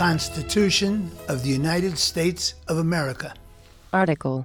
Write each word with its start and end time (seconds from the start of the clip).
Constitution 0.00 1.10
of 1.28 1.42
the 1.42 1.50
United 1.50 1.98
States 1.98 2.54
of 2.68 2.78
America. 2.78 3.34
Article 3.92 4.44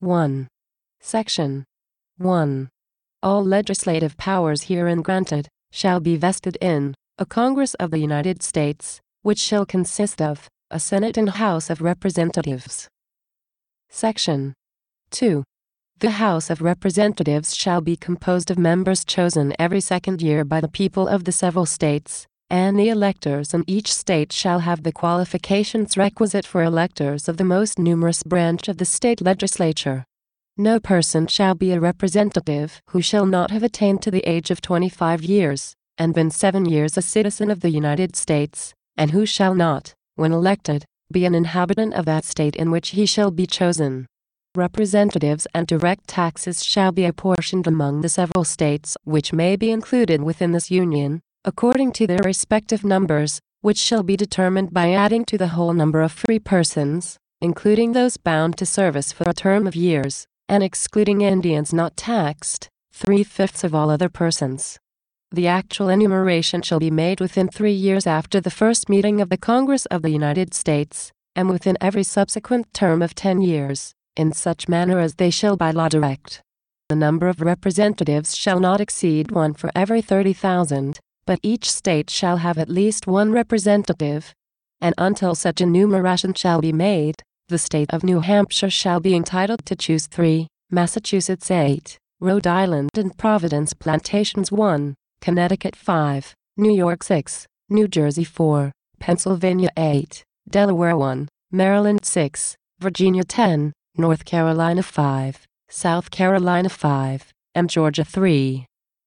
1. 0.00 0.48
Section 0.98 1.66
1. 2.16 2.70
All 3.22 3.44
legislative 3.44 4.16
powers 4.16 4.62
herein 4.62 5.02
granted 5.02 5.48
shall 5.70 6.00
be 6.00 6.16
vested 6.16 6.56
in 6.58 6.94
a 7.18 7.26
Congress 7.26 7.74
of 7.74 7.90
the 7.90 7.98
United 7.98 8.42
States, 8.42 9.02
which 9.20 9.38
shall 9.38 9.66
consist 9.66 10.22
of 10.22 10.48
a 10.70 10.80
Senate 10.80 11.18
and 11.18 11.28
House 11.28 11.68
of 11.68 11.82
Representatives. 11.82 12.88
Section 13.90 14.54
2. 15.10 15.44
The 15.98 16.12
House 16.12 16.48
of 16.48 16.62
Representatives 16.62 17.54
shall 17.54 17.82
be 17.82 17.94
composed 17.94 18.50
of 18.50 18.56
members 18.56 19.04
chosen 19.04 19.52
every 19.58 19.82
second 19.82 20.22
year 20.22 20.46
by 20.46 20.62
the 20.62 20.74
people 20.80 21.06
of 21.06 21.24
the 21.24 21.32
several 21.32 21.66
states, 21.66 22.26
and 22.54 22.78
the 22.78 22.88
electors 22.88 23.52
in 23.52 23.64
each 23.66 23.92
state 23.92 24.32
shall 24.32 24.60
have 24.60 24.84
the 24.84 24.92
qualifications 24.92 25.96
requisite 25.96 26.46
for 26.46 26.62
electors 26.62 27.28
of 27.28 27.36
the 27.36 27.42
most 27.42 27.80
numerous 27.80 28.22
branch 28.22 28.68
of 28.68 28.78
the 28.78 28.84
state 28.84 29.20
legislature. 29.20 30.04
No 30.56 30.78
person 30.78 31.26
shall 31.26 31.56
be 31.56 31.72
a 31.72 31.80
representative 31.80 32.80
who 32.90 33.02
shall 33.02 33.26
not 33.26 33.50
have 33.50 33.64
attained 33.64 34.02
to 34.02 34.10
the 34.12 34.20
age 34.20 34.52
of 34.52 34.60
25 34.60 35.24
years, 35.24 35.74
and 35.98 36.14
been 36.14 36.30
seven 36.30 36.64
years 36.64 36.96
a 36.96 37.02
citizen 37.02 37.50
of 37.50 37.58
the 37.58 37.70
United 37.70 38.14
States, 38.14 38.72
and 38.96 39.10
who 39.10 39.26
shall 39.26 39.56
not, 39.56 39.92
when 40.14 40.30
elected, 40.30 40.84
be 41.10 41.24
an 41.24 41.34
inhabitant 41.34 41.92
of 41.94 42.04
that 42.04 42.24
state 42.24 42.54
in 42.54 42.70
which 42.70 42.90
he 42.90 43.04
shall 43.04 43.32
be 43.32 43.48
chosen. 43.48 44.06
Representatives 44.54 45.48
and 45.56 45.66
direct 45.66 46.06
taxes 46.06 46.64
shall 46.64 46.92
be 46.92 47.04
apportioned 47.04 47.66
among 47.66 48.02
the 48.02 48.08
several 48.08 48.44
states 48.44 48.96
which 49.02 49.32
may 49.32 49.56
be 49.56 49.72
included 49.72 50.22
within 50.22 50.52
this 50.52 50.70
Union, 50.70 51.20
according 51.44 51.92
to 51.92 52.06
their 52.06 52.22
respective 52.24 52.84
numbers, 52.84 53.40
which 53.60 53.78
shall 53.78 54.02
be 54.02 54.16
determined 54.16 54.72
by 54.72 54.92
adding 54.92 55.24
to 55.24 55.36
the 55.36 55.48
whole 55.48 55.72
number 55.72 56.00
of 56.00 56.12
free 56.12 56.38
persons, 56.38 57.16
including 57.40 57.92
those 57.92 58.16
bound 58.16 58.56
to 58.56 58.66
service 58.66 59.12
for 59.12 59.28
a 59.28 59.34
term 59.34 59.66
of 59.66 59.76
years, 59.76 60.26
and 60.48 60.62
excluding 60.62 61.20
Indians 61.20 61.72
not 61.72 61.96
taxed, 61.96 62.68
three 62.92 63.24
fifths 63.24 63.64
of 63.64 63.74
all 63.74 63.90
other 63.90 64.08
persons. 64.08 64.78
The 65.32 65.46
actual 65.46 65.88
enumeration 65.88 66.62
shall 66.62 66.78
be 66.78 66.90
made 66.90 67.20
within 67.20 67.48
three 67.48 67.72
years 67.72 68.06
after 68.06 68.40
the 68.40 68.50
first 68.50 68.88
meeting 68.88 69.20
of 69.20 69.28
the 69.28 69.36
Congress 69.36 69.84
of 69.86 70.02
the 70.02 70.10
United 70.10 70.54
States, 70.54 71.12
and 71.34 71.50
within 71.50 71.76
every 71.80 72.04
subsequent 72.04 72.72
term 72.72 73.02
of 73.02 73.14
ten 73.14 73.40
years 73.40 73.92
in 74.16 74.32
such 74.32 74.68
manner 74.68 75.00
as 75.00 75.16
they 75.16 75.30
shall 75.30 75.56
by 75.56 75.70
law 75.72 75.88
direct. 75.88 76.40
The 76.88 76.96
number 76.96 77.28
of 77.28 77.40
representatives 77.40 78.36
shall 78.36 78.60
not 78.60 78.80
exceed 78.80 79.32
one 79.32 79.54
for 79.54 79.70
every 79.74 80.00
thirty 80.00 80.32
thousand, 80.32 81.00
but 81.26 81.40
each 81.42 81.70
state 81.70 82.10
shall 82.10 82.38
have 82.38 82.58
at 82.58 82.68
least 82.68 83.06
one 83.06 83.32
representative. 83.32 84.32
And 84.80 84.94
until 84.98 85.34
such 85.34 85.60
enumeration 85.60 86.34
shall 86.34 86.60
be 86.60 86.72
made, 86.72 87.16
the 87.48 87.58
state 87.58 87.92
of 87.92 88.04
New 88.04 88.20
Hampshire 88.20 88.70
shall 88.70 89.00
be 89.00 89.14
entitled 89.14 89.64
to 89.66 89.76
choose 89.76 90.06
three, 90.06 90.48
Massachusetts 90.70 91.50
eight, 91.50 91.98
Rhode 92.20 92.46
Island 92.46 92.90
and 92.96 93.16
Providence 93.16 93.74
Plantations 93.74 94.50
one, 94.50 94.94
Connecticut 95.20 95.76
five, 95.76 96.34
New 96.56 96.72
York 96.72 97.02
six, 97.02 97.46
New 97.68 97.88
Jersey 97.88 98.24
four, 98.24 98.72
Pennsylvania 98.98 99.70
eight, 99.76 100.22
Delaware 100.48 100.96
one, 100.96 101.28
Maryland 101.50 102.04
six, 102.04 102.56
Virginia 102.80 103.24
ten, 103.24 103.72
North 103.96 104.24
Carolina 104.24 104.82
5, 104.82 105.46
South 105.68 106.10
Carolina 106.10 106.68
5, 106.68 107.32
and 107.54 107.70
Georgia 107.70 108.04
3. 108.04 108.66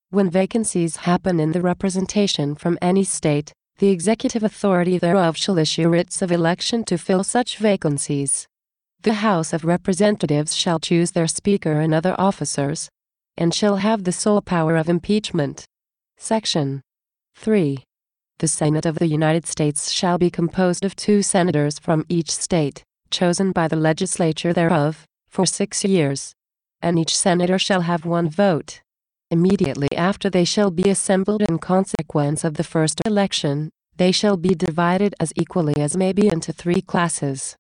When 0.09 0.29
vacancies 0.29 0.97
happen 0.97 1.39
in 1.39 1.51
the 1.51 1.61
representation 1.61 2.55
from 2.55 2.77
any 2.81 3.03
state, 3.03 3.51
the 3.79 3.89
executive 3.89 4.41
authority 4.41 4.97
thereof 4.97 5.35
shall 5.35 5.57
issue 5.57 5.89
writs 5.89 6.21
of 6.21 6.31
election 6.31 6.83
to 6.85 6.97
fill 6.97 7.23
such 7.23 7.57
vacancies. 7.57 8.47
The 9.01 9.15
House 9.15 9.53
of 9.53 9.65
Representatives 9.65 10.55
shall 10.55 10.79
choose 10.79 11.11
their 11.11 11.27
Speaker 11.27 11.81
and 11.81 11.93
other 11.93 12.15
officers, 12.17 12.89
and 13.37 13.53
shall 13.53 13.77
have 13.77 14.05
the 14.05 14.11
sole 14.11 14.41
power 14.41 14.77
of 14.77 14.89
impeachment. 14.89 15.65
Section 16.17 16.81
3. 17.35 17.83
The 18.39 18.47
Senate 18.47 18.85
of 18.85 18.99
the 18.99 19.07
United 19.07 19.45
States 19.45 19.91
shall 19.91 20.17
be 20.17 20.29
composed 20.29 20.85
of 20.85 20.95
two 20.95 21.21
senators 21.21 21.79
from 21.79 22.05
each 22.07 22.31
state 22.31 22.83
chosen 23.09 23.51
by 23.51 23.67
the 23.67 23.75
legislature 23.75 24.53
thereof, 24.53 25.05
for 25.29 25.45
six 25.45 25.83
years. 25.83 26.33
And 26.81 26.99
each 26.99 27.17
senator 27.17 27.57
shall 27.57 27.81
have 27.81 28.05
one 28.05 28.29
vote. 28.29 28.81
Immediately 29.29 29.89
after 29.95 30.29
they 30.29 30.45
shall 30.45 30.71
be 30.71 30.89
assembled 30.89 31.41
in 31.41 31.59
consequence 31.59 32.43
of 32.43 32.55
the 32.55 32.63
first 32.63 33.01
election, 33.05 33.69
they 33.95 34.11
shall 34.11 34.37
be 34.37 34.55
divided 34.55 35.15
as 35.19 35.33
equally 35.35 35.75
as 35.77 35.97
may 35.97 36.13
be 36.13 36.27
into 36.27 36.53
three 36.53 36.81
classes. 36.81 37.55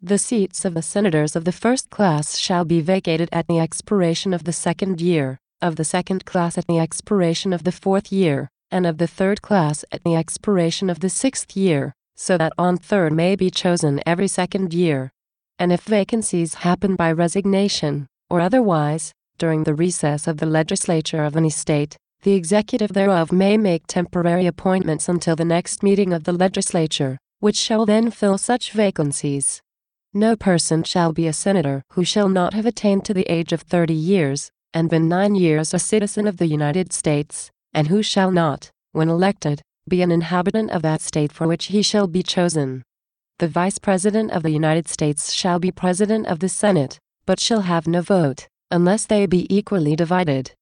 The 0.00 0.18
seats 0.18 0.64
of 0.64 0.74
the 0.74 0.82
senators 0.82 1.34
of 1.34 1.44
the 1.44 1.52
first 1.52 1.90
class 1.90 2.38
shall 2.38 2.64
be 2.64 2.80
vacated 2.80 3.28
at 3.32 3.48
the 3.48 3.58
expiration 3.58 4.32
of 4.32 4.44
the 4.44 4.52
second 4.52 5.00
year, 5.00 5.38
of 5.60 5.76
the 5.76 5.84
second 5.84 6.24
class 6.24 6.56
at 6.56 6.66
the 6.66 6.78
expiration 6.78 7.52
of 7.52 7.64
the 7.64 7.72
fourth 7.72 8.12
year, 8.12 8.48
and 8.70 8.86
of 8.86 8.98
the 8.98 9.08
third 9.08 9.42
class 9.42 9.84
at 9.90 10.04
the 10.04 10.14
expiration 10.14 10.88
of 10.88 11.00
the 11.00 11.10
sixth 11.10 11.56
year 11.56 11.94
so 12.18 12.36
that 12.36 12.52
on 12.58 12.76
third 12.76 13.12
may 13.12 13.36
be 13.36 13.48
chosen 13.48 14.00
every 14.04 14.26
second 14.26 14.74
year. 14.74 15.12
And 15.56 15.72
if 15.72 15.82
vacancies 15.82 16.66
happen 16.66 16.96
by 16.96 17.12
resignation, 17.12 18.08
or 18.28 18.40
otherwise, 18.40 19.12
during 19.38 19.64
the 19.64 19.74
recess 19.74 20.26
of 20.26 20.38
the 20.38 20.46
legislature 20.46 21.24
of 21.24 21.36
any 21.36 21.50
state, 21.50 21.96
the 22.22 22.34
executive 22.34 22.92
thereof 22.92 23.30
may 23.30 23.56
make 23.56 23.86
temporary 23.86 24.46
appointments 24.46 25.08
until 25.08 25.36
the 25.36 25.44
next 25.44 25.82
meeting 25.82 26.12
of 26.12 26.24
the 26.24 26.32
legislature, 26.32 27.16
which 27.38 27.56
shall 27.56 27.86
then 27.86 28.10
fill 28.10 28.36
such 28.36 28.72
vacancies. 28.72 29.62
No 30.12 30.34
person 30.34 30.82
shall 30.82 31.12
be 31.12 31.28
a 31.28 31.32
senator 31.32 31.84
who 31.92 32.04
shall 32.04 32.28
not 32.28 32.54
have 32.54 32.66
attained 32.66 33.04
to 33.04 33.14
the 33.14 33.30
age 33.30 33.52
of 33.52 33.62
thirty 33.62 33.94
years, 33.94 34.50
and 34.74 34.90
been 34.90 35.08
nine 35.08 35.34
years 35.34 35.72
a 35.72 35.78
citizen 35.78 36.26
of 36.26 36.38
the 36.38 36.46
United 36.46 36.92
States, 36.92 37.50
and 37.72 37.88
who 37.88 38.02
shall 38.02 38.30
not, 38.30 38.70
when 38.92 39.08
elected, 39.08 39.62
be 39.88 40.02
an 40.02 40.10
inhabitant 40.10 40.70
of 40.70 40.82
that 40.82 41.00
state 41.00 41.32
for 41.32 41.46
which 41.46 41.66
he 41.66 41.82
shall 41.82 42.06
be 42.06 42.22
chosen. 42.22 42.82
The 43.38 43.48
Vice 43.48 43.78
President 43.78 44.32
of 44.32 44.42
the 44.42 44.50
United 44.50 44.88
States 44.88 45.32
shall 45.32 45.60
be 45.60 45.70
President 45.70 46.26
of 46.26 46.40
the 46.40 46.48
Senate, 46.48 46.98
but 47.24 47.38
shall 47.38 47.60
have 47.60 47.86
no 47.86 48.02
vote, 48.02 48.48
unless 48.70 49.06
they 49.06 49.26
be 49.26 49.46
equally 49.54 49.96
divided. 49.96 50.52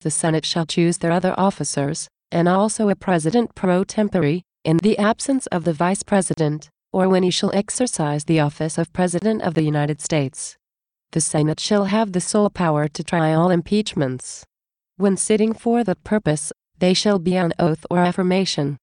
The 0.00 0.10
Senate 0.10 0.44
shall 0.44 0.66
choose 0.66 0.98
their 0.98 1.12
other 1.12 1.34
officers, 1.38 2.08
and 2.30 2.48
also 2.48 2.88
a 2.88 2.96
President 2.96 3.54
pro 3.54 3.84
tempore, 3.84 4.42
in 4.64 4.78
the 4.78 4.98
absence 4.98 5.46
of 5.48 5.64
the 5.64 5.72
Vice 5.72 6.02
President, 6.02 6.68
or 6.92 7.08
when 7.08 7.22
he 7.22 7.30
shall 7.30 7.54
exercise 7.54 8.24
the 8.24 8.40
office 8.40 8.78
of 8.78 8.92
President 8.92 9.42
of 9.42 9.54
the 9.54 9.62
United 9.62 10.00
States. 10.00 10.56
The 11.12 11.20
Senate 11.20 11.60
shall 11.60 11.84
have 11.84 12.12
the 12.12 12.20
sole 12.20 12.50
power 12.50 12.88
to 12.88 13.04
try 13.04 13.32
all 13.32 13.50
impeachments. 13.50 14.44
When 14.96 15.16
sitting 15.16 15.52
for 15.52 15.84
that 15.84 16.04
purpose, 16.04 16.52
they 16.78 16.94
shall 16.94 17.18
be 17.18 17.38
on 17.38 17.52
oath 17.58 17.86
or 17.90 17.98
affirmation. 17.98 18.76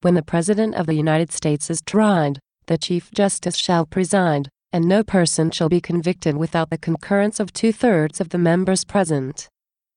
When 0.00 0.14
the 0.14 0.22
President 0.22 0.74
of 0.74 0.86
the 0.86 0.94
United 0.94 1.32
States 1.32 1.70
is 1.70 1.82
tried, 1.82 2.40
the 2.66 2.78
Chief 2.78 3.10
Justice 3.10 3.56
shall 3.56 3.86
preside, 3.86 4.48
and 4.72 4.86
no 4.86 5.02
person 5.02 5.50
shall 5.50 5.68
be 5.68 5.80
convicted 5.80 6.36
without 6.36 6.70
the 6.70 6.78
concurrence 6.78 7.40
of 7.40 7.52
two 7.52 7.72
thirds 7.72 8.20
of 8.20 8.28
the 8.28 8.38
members 8.38 8.84
present. 8.84 9.48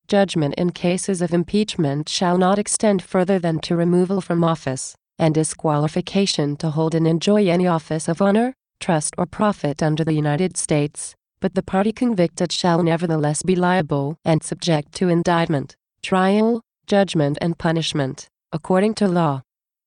Judgment 0.07 0.53
in 0.55 0.71
cases 0.71 1.21
of 1.21 1.33
impeachment 1.33 2.09
shall 2.09 2.37
not 2.37 2.59
extend 2.59 3.01
further 3.01 3.39
than 3.39 3.59
to 3.59 3.75
removal 3.75 4.21
from 4.21 4.43
office, 4.43 4.95
and 5.17 5.33
disqualification 5.33 6.57
to 6.57 6.69
hold 6.71 6.95
and 6.95 7.07
enjoy 7.07 7.47
any 7.47 7.67
office 7.67 8.07
of 8.07 8.21
honor, 8.21 8.53
trust, 8.79 9.13
or 9.17 9.25
profit 9.25 9.83
under 9.83 10.03
the 10.03 10.13
United 10.13 10.57
States, 10.57 11.15
but 11.39 11.55
the 11.55 11.63
party 11.63 11.91
convicted 11.91 12.51
shall 12.51 12.83
nevertheless 12.83 13.43
be 13.43 13.55
liable 13.55 14.17
and 14.25 14.43
subject 14.43 14.93
to 14.93 15.09
indictment, 15.09 15.75
trial, 16.01 16.61
judgment 16.87 17.37
and 17.41 17.57
punishment, 17.57 18.27
according 18.51 18.93
to 18.93 19.07
law. 19.07 19.41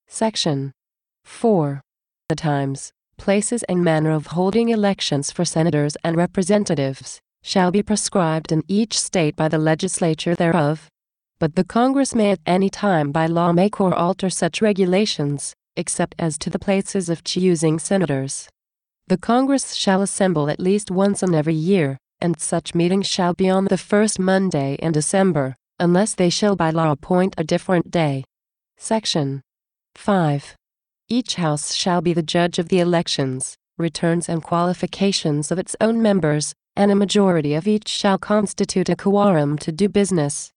Section 0.08 0.72
4. 1.24 1.80
The 2.28 2.36
times, 2.36 2.92
places, 3.16 3.62
and 3.64 3.84
manner 3.84 4.10
of 4.10 4.28
holding 4.28 4.68
elections 4.68 5.30
for 5.30 5.44
senators 5.44 5.96
and 6.04 6.16
representatives 6.16 7.20
shall 7.42 7.70
be 7.70 7.82
prescribed 7.82 8.52
in 8.52 8.62
each 8.68 8.98
state 8.98 9.36
by 9.36 9.48
the 9.48 9.58
legislature 9.58 10.34
thereof. 10.34 10.88
But 11.38 11.56
the 11.56 11.64
Congress 11.64 12.14
may 12.14 12.30
at 12.30 12.40
any 12.46 12.70
time 12.70 13.12
by 13.12 13.26
law 13.26 13.52
make 13.52 13.80
or 13.80 13.94
alter 13.94 14.30
such 14.30 14.62
regulations, 14.62 15.52
except 15.76 16.14
as 16.18 16.38
to 16.38 16.50
the 16.50 16.58
places 16.58 17.08
of 17.08 17.24
choosing 17.24 17.78
senators. 17.78 18.48
The 19.08 19.18
Congress 19.18 19.74
shall 19.74 20.00
assemble 20.00 20.48
at 20.48 20.60
least 20.60 20.90
once 20.90 21.22
in 21.22 21.34
every 21.34 21.54
year, 21.54 21.98
and 22.20 22.40
such 22.40 22.74
meeting 22.74 23.02
shall 23.02 23.34
be 23.34 23.50
on 23.50 23.66
the 23.66 23.76
first 23.76 24.18
Monday 24.18 24.76
in 24.76 24.92
December, 24.92 25.56
unless 25.78 26.14
they 26.14 26.30
shall 26.30 26.56
by 26.56 26.70
law 26.70 26.90
appoint 26.92 27.34
a 27.36 27.44
different 27.44 27.90
day. 27.90 28.24
Section 28.78 29.42
5. 29.96 30.56
Each 31.08 31.34
House 31.34 31.74
shall 31.74 32.00
be 32.00 32.14
the 32.14 32.22
judge 32.22 32.58
of 32.58 32.68
the 32.68 32.80
elections, 32.80 33.56
returns, 33.76 34.28
and 34.28 34.42
qualifications 34.42 35.50
of 35.50 35.58
its 35.58 35.76
own 35.80 36.00
members, 36.00 36.54
and 36.74 36.90
a 36.90 36.96
majority 36.96 37.54
of 37.54 37.68
each 37.68 37.88
shall 37.88 38.16
constitute 38.16 38.88
a 38.88 38.96
quorum 38.96 39.58
to 39.58 39.70
do 39.70 39.88
business. 39.88 40.50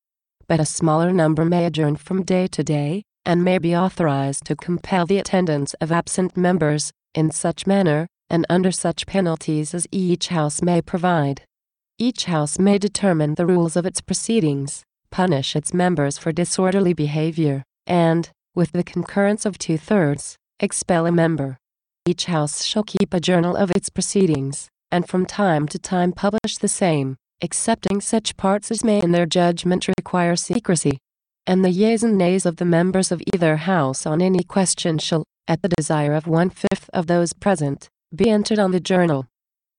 But 0.47 0.61
a 0.61 0.65
smaller 0.65 1.11
number 1.11 1.44
may 1.44 1.65
adjourn 1.65 1.97
from 1.97 2.23
day 2.23 2.47
to 2.47 2.63
day, 2.63 3.03
and 3.25 3.44
may 3.44 3.57
be 3.57 3.75
authorized 3.75 4.45
to 4.45 4.55
compel 4.55 5.05
the 5.05 5.17
attendance 5.17 5.73
of 5.75 5.91
absent 5.91 6.38
members, 6.38 6.94
in 7.13 7.29
such 7.31 7.67
manner, 7.67 8.07
and 8.29 8.45
under 8.49 8.71
such 8.71 9.05
penalties 9.05 9.73
as 9.73 9.85
each 9.91 10.29
House 10.29 10.61
may 10.61 10.81
provide. 10.81 11.41
Each 11.99 12.23
House 12.25 12.57
may 12.57 12.77
determine 12.77 13.35
the 13.35 13.45
rules 13.45 13.75
of 13.75 13.85
its 13.85 13.99
proceedings, 13.99 14.83
punish 15.11 15.57
its 15.57 15.73
members 15.73 16.17
for 16.17 16.31
disorderly 16.31 16.94
behavior, 16.94 17.63
and, 17.85 18.29
with 18.57 18.71
the 18.71 18.83
concurrence 18.83 19.45
of 19.45 19.59
two 19.59 19.77
thirds, 19.77 20.36
expel 20.59 21.06
a 21.06 21.12
member. 21.12 21.57
Each 22.07 22.25
House 22.25 22.65
shall 22.65 22.81
keep 22.81 23.13
a 23.13 23.19
journal 23.19 23.56
of 23.56 23.69
its 23.69 23.88
proceedings, 23.88 24.68
and 24.92 25.07
from 25.07 25.27
time 25.27 25.68
to 25.68 25.77
time 25.77 26.12
publish 26.12 26.57
the 26.57 26.68
same, 26.68 27.18
excepting 27.39 28.01
such 28.01 28.36
parts 28.36 28.71
as 28.71 28.83
may 28.83 29.00
in 29.00 29.12
their 29.12 29.27
judgment 29.27 29.88
require 29.88 30.36
secrecy. 30.36 30.98
And 31.45 31.63
the 31.63 31.69
yeas 31.69 32.04
and 32.04 32.18
nays 32.18 32.48
of 32.48 32.56
the 32.56 32.65
members 32.65 33.12
of 33.12 33.21
either 33.31 33.57
House 33.57 34.07
on 34.07 34.24
any 34.24 34.44
question 34.44 34.98
shall, 34.98 35.24
at 35.48 35.62
the 35.62 35.69
desire 35.69 36.15
of 36.15 36.25
one 36.25 36.50
fifth 36.50 36.89
of 36.92 37.06
those 37.06 37.33
present, 37.33 37.89
be 38.15 38.27
entered 38.27 38.57
on 38.57 38.71
the 38.71 38.80
journal. 38.80 39.27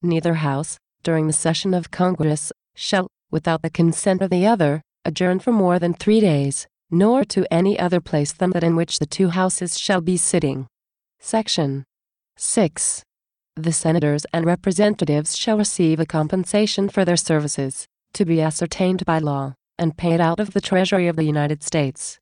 Neither 0.03 0.35
House, 0.35 0.79
during 1.03 1.27
the 1.27 1.33
session 1.33 1.75
of 1.75 1.91
Congress, 1.91 2.53
shall, 2.77 3.09
without 3.29 3.63
the 3.63 3.71
consent 3.71 4.23
of 4.23 4.31
the 4.31 4.47
other, 4.47 4.83
adjourn 5.05 5.41
for 5.41 5.51
more 5.51 5.81
than 5.81 5.95
three 5.95 6.21
days, 6.21 6.69
nor 6.91 7.25
to 7.25 7.53
any 7.53 7.79
other 7.79 8.01
place 8.01 8.33
than 8.33 8.51
that 8.51 8.65
in 8.65 8.77
which 8.77 8.99
the 8.99 9.07
two 9.07 9.29
houses 9.29 9.79
shall 9.79 10.01
be 10.01 10.17
sitting. 10.17 10.67
Section 11.19 11.85
6. 12.37 13.03
The 13.57 13.73
senators 13.73 14.25
and 14.33 14.47
representatives 14.47 15.37
shall 15.37 15.59
receive 15.59 15.99
a 15.99 16.07
compensation 16.07 16.89
for 16.89 17.05
their 17.05 17.17
services, 17.17 17.87
to 18.13 18.25
be 18.25 18.41
ascertained 18.41 19.05
by 19.05 19.19
law, 19.19 19.55
and 19.79 19.97
paid 19.97 20.21
out 20.21 20.41
of 20.41 20.53
the 20.53 20.61
Treasury 20.61 21.09
of 21.09 21.17
the 21.17 21.25
United 21.25 21.63
States. 21.63 22.19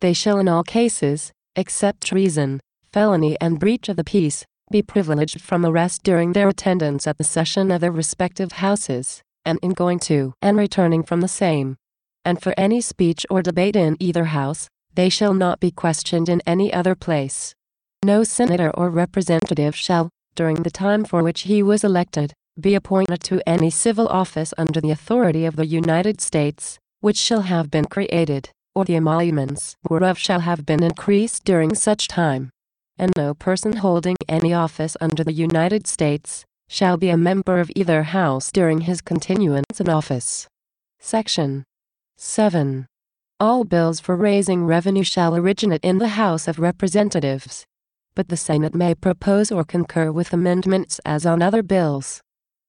They 0.00 0.12
shall 0.12 0.38
in 0.38 0.48
all 0.48 0.64
cases, 0.64 1.32
except 1.54 2.06
treason, 2.06 2.60
felony, 2.92 3.36
and 3.40 3.60
breach 3.60 3.88
of 3.88 3.96
the 3.96 4.04
peace, 4.04 4.44
be 4.70 4.82
privileged 4.82 5.40
from 5.40 5.64
arrest 5.64 6.02
during 6.02 6.32
their 6.32 6.48
attendance 6.48 7.06
at 7.06 7.18
the 7.18 7.24
session 7.24 7.70
of 7.70 7.80
their 7.80 7.92
respective 7.92 8.52
houses, 8.52 9.22
and 9.44 9.58
in 9.62 9.70
going 9.70 9.98
to 10.00 10.34
and 10.42 10.56
returning 10.56 11.02
from 11.02 11.20
the 11.20 11.28
same. 11.28 11.76
And 12.24 12.40
for 12.40 12.54
any 12.56 12.80
speech 12.80 13.26
or 13.30 13.42
debate 13.42 13.76
in 13.76 13.96
either 13.98 14.26
house, 14.26 14.68
they 14.94 15.08
shall 15.08 15.34
not 15.34 15.60
be 15.60 15.70
questioned 15.70 16.28
in 16.28 16.42
any 16.46 16.72
other 16.72 16.94
place. 16.94 17.54
No 18.04 18.24
senator 18.24 18.70
or 18.70 18.90
representative 18.90 19.74
shall, 19.74 20.10
during 20.34 20.62
the 20.62 20.70
time 20.70 21.04
for 21.04 21.22
which 21.22 21.42
he 21.42 21.62
was 21.62 21.84
elected, 21.84 22.32
be 22.60 22.74
appointed 22.74 23.22
to 23.24 23.46
any 23.48 23.70
civil 23.70 24.08
office 24.08 24.52
under 24.58 24.80
the 24.80 24.90
authority 24.90 25.44
of 25.44 25.56
the 25.56 25.66
United 25.66 26.20
States, 26.20 26.78
which 27.00 27.16
shall 27.16 27.42
have 27.42 27.70
been 27.70 27.86
created, 27.86 28.50
or 28.74 28.84
the 28.84 28.96
emoluments 28.96 29.76
whereof 29.88 30.18
shall 30.18 30.40
have 30.40 30.66
been 30.66 30.82
increased 30.82 31.44
during 31.44 31.74
such 31.74 32.08
time 32.08 32.50
and 32.98 33.12
no 33.16 33.34
person 33.34 33.76
holding 33.76 34.16
any 34.28 34.52
office 34.54 34.96
under 35.00 35.24
the 35.24 35.32
United 35.32 35.86
States 35.86 36.44
shall 36.68 36.96
be 36.96 37.08
a 37.08 37.16
member 37.16 37.58
of 37.58 37.70
either 37.74 38.04
house 38.04 38.52
during 38.52 38.82
his 38.82 39.00
continuance 39.00 39.80
in 39.80 39.88
office. 39.88 40.46
Section 41.00 41.64
7. 42.24 42.86
All 43.40 43.64
bills 43.64 43.98
for 43.98 44.14
raising 44.14 44.64
revenue 44.64 45.02
shall 45.02 45.34
originate 45.34 45.82
in 45.82 45.98
the 45.98 46.14
House 46.14 46.46
of 46.46 46.60
Representatives, 46.60 47.66
but 48.14 48.28
the 48.28 48.36
Senate 48.36 48.76
may 48.76 48.94
propose 48.94 49.50
or 49.50 49.64
concur 49.64 50.12
with 50.12 50.32
amendments 50.32 51.00
as 51.04 51.26
on 51.26 51.42
other 51.42 51.64
bills. 51.64 52.20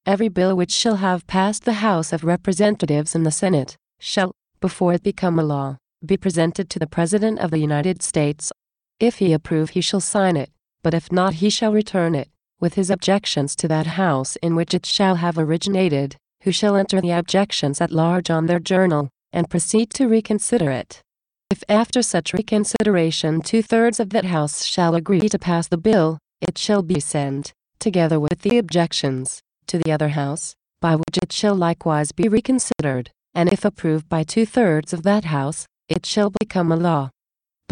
Every 0.08 0.28
bill 0.28 0.58
which 0.58 0.72
shall 0.72 0.96
have 0.96 1.28
passed 1.28 1.66
the 1.66 1.86
House 1.86 2.12
of 2.12 2.24
Representatives 2.24 3.14
and 3.14 3.28
the 3.28 3.32
Senate 3.32 3.78
shall, 4.00 4.32
before 4.60 4.92
it 4.92 5.04
become 5.04 5.38
a 5.38 5.44
law, 5.44 5.78
be 6.04 6.18
presented 6.18 6.68
to 6.72 6.80
the 6.80 6.88
President 6.88 7.38
of 7.38 7.52
the 7.52 7.60
United 7.60 8.02
States 8.02 8.52
if 9.00 9.20
he 9.20 9.34
approve, 9.34 9.70
he 9.70 9.82
shall 9.82 10.02
sign 10.02 10.36
it, 10.36 10.50
but 10.82 10.96
if 10.96 11.12
not, 11.12 11.36
he 11.36 11.52
shall 11.52 11.72
return 11.72 12.16
it, 12.16 12.30
with 12.60 12.74
his 12.74 12.90
objections 12.90 13.56
to 13.58 13.68
that 13.68 13.86
house 13.86 14.36
in 14.38 14.56
which 14.56 14.74
it 14.74 14.88
shall 14.88 15.18
have 15.18 15.38
originated, 15.38 16.18
who 16.42 16.52
shall 16.52 16.76
enter 16.76 17.00
the 17.00 17.12
objections 17.12 17.80
at 17.80 17.92
large 17.92 18.32
on 18.32 18.48
their 18.48 18.60
journal, 18.60 19.12
and 19.34 19.50
proceed 19.50 19.90
to 19.96 20.08
reconsider 20.08 20.72
it. 20.72 21.02
If 21.50 21.64
after 21.68 22.02
such 22.02 22.32
reconsideration 22.34 23.42
two 23.42 23.62
thirds 23.62 24.00
of 24.00 24.12
that 24.12 24.26
house 24.26 24.64
shall 24.64 24.96
agree 24.96 25.28
to 25.28 25.38
pass 25.38 25.68
the 25.68 25.78
bill, 25.78 26.20
it 26.40 26.58
shall 26.58 26.82
be 26.82 27.02
sent, 27.02 27.52
together 27.80 28.20
with 28.20 28.40
the 28.40 28.58
objections, 28.58 29.42
to 29.68 29.78
the 29.78 29.92
other 29.92 30.10
house, 30.10 30.56
by 30.80 30.96
which 30.96 31.18
it 31.22 31.34
shall 31.34 31.56
likewise 31.56 32.14
be 32.14 32.30
reconsidered, 32.30 33.12
and 33.34 33.52
if 33.52 33.66
approved 33.66 34.08
by 34.08 34.24
two 34.24 34.46
thirds 34.46 34.94
of 34.94 35.04
that 35.04 35.26
house, 35.26 35.66
it 35.90 36.06
shall 36.06 36.32
become 36.40 36.72
a 36.72 36.78
law 36.78 37.10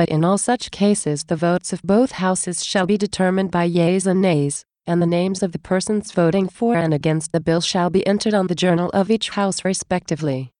but 0.02 0.10
in 0.10 0.24
all 0.24 0.38
such 0.38 0.72
cases 0.72 1.26
the 1.26 1.36
votes 1.36 1.74
of 1.74 1.82
both 1.84 2.14
houses 2.14 2.66
shall 2.66 2.86
be 2.86 2.98
determined 2.98 3.52
by 3.52 3.64
yeas 3.66 4.08
and 4.08 4.22
nays, 4.22 4.64
and 4.88 5.02
the 5.02 5.06
names 5.06 5.44
of 5.44 5.52
the 5.52 5.60
persons 5.60 6.12
voting 6.12 6.48
for 6.50 6.76
and 6.76 6.94
against 6.94 7.32
the 7.32 7.40
bill 7.40 7.62
shall 7.62 7.90
be 7.90 8.06
entered 8.08 8.34
on 8.34 8.48
the 8.48 8.56
journal 8.56 8.90
of 8.94 9.12
each 9.12 9.30
house 9.32 9.64
respectively. 9.66 10.51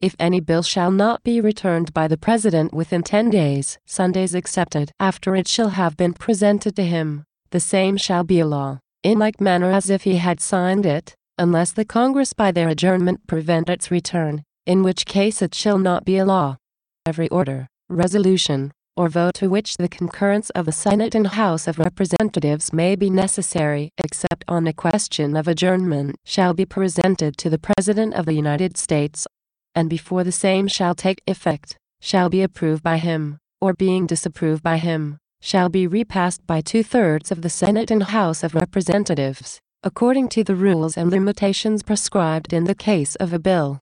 If 0.00 0.14
any 0.20 0.38
bill 0.38 0.62
shall 0.62 0.92
not 0.92 1.24
be 1.24 1.40
returned 1.40 1.92
by 1.92 2.06
the 2.06 2.16
President 2.16 2.72
within 2.72 3.02
ten 3.02 3.30
days, 3.30 3.78
Sundays 3.84 4.32
excepted, 4.32 4.92
after 5.00 5.34
it 5.34 5.48
shall 5.48 5.70
have 5.70 5.96
been 5.96 6.12
presented 6.12 6.76
to 6.76 6.84
him, 6.84 7.24
the 7.50 7.58
same 7.58 7.96
shall 7.96 8.22
be 8.22 8.38
a 8.38 8.46
law, 8.46 8.78
in 9.02 9.18
like 9.18 9.40
manner 9.40 9.72
as 9.72 9.90
if 9.90 10.04
he 10.04 10.18
had 10.18 10.40
signed 10.40 10.86
it, 10.86 11.16
unless 11.36 11.72
the 11.72 11.84
Congress 11.84 12.32
by 12.32 12.52
their 12.52 12.68
adjournment 12.68 13.26
prevent 13.26 13.68
its 13.68 13.90
return, 13.90 14.44
in 14.66 14.84
which 14.84 15.04
case 15.04 15.42
it 15.42 15.52
shall 15.52 15.78
not 15.78 16.04
be 16.04 16.16
a 16.16 16.24
law. 16.24 16.58
Every 17.04 17.28
order, 17.30 17.66
resolution, 17.88 18.70
or 18.96 19.08
vote 19.08 19.34
to 19.34 19.48
which 19.48 19.78
the 19.78 19.88
concurrence 19.88 20.50
of 20.50 20.66
the 20.66 20.72
Senate 20.72 21.16
and 21.16 21.26
House 21.26 21.66
of 21.66 21.80
Representatives 21.80 22.72
may 22.72 22.94
be 22.94 23.10
necessary, 23.10 23.90
except 23.98 24.44
on 24.46 24.68
a 24.68 24.72
question 24.72 25.36
of 25.36 25.48
adjournment, 25.48 26.14
shall 26.24 26.54
be 26.54 26.64
presented 26.64 27.36
to 27.38 27.50
the 27.50 27.58
President 27.58 28.14
of 28.14 28.26
the 28.26 28.34
United 28.34 28.76
States, 28.76 29.26
and 29.78 29.88
before 29.88 30.24
the 30.24 30.32
same 30.32 30.66
shall 30.66 30.92
take 30.92 31.22
effect, 31.28 31.76
shall 32.00 32.28
be 32.28 32.42
approved 32.42 32.82
by 32.82 32.96
him, 32.96 33.38
or 33.60 33.72
being 33.72 34.08
disapproved 34.08 34.60
by 34.60 34.76
him, 34.76 35.18
shall 35.40 35.68
be 35.68 35.86
repassed 35.86 36.44
by 36.48 36.60
two 36.60 36.82
thirds 36.82 37.30
of 37.30 37.42
the 37.42 37.48
Senate 37.48 37.88
and 37.88 38.02
House 38.02 38.42
of 38.42 38.56
Representatives, 38.56 39.60
according 39.84 40.28
to 40.30 40.42
the 40.42 40.56
rules 40.56 40.96
and 40.96 41.12
limitations 41.12 41.84
prescribed 41.84 42.52
in 42.52 42.64
the 42.64 42.74
case 42.74 43.14
of 43.16 43.32
a 43.32 43.38
bill. 43.38 43.78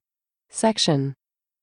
Section 0.50 1.14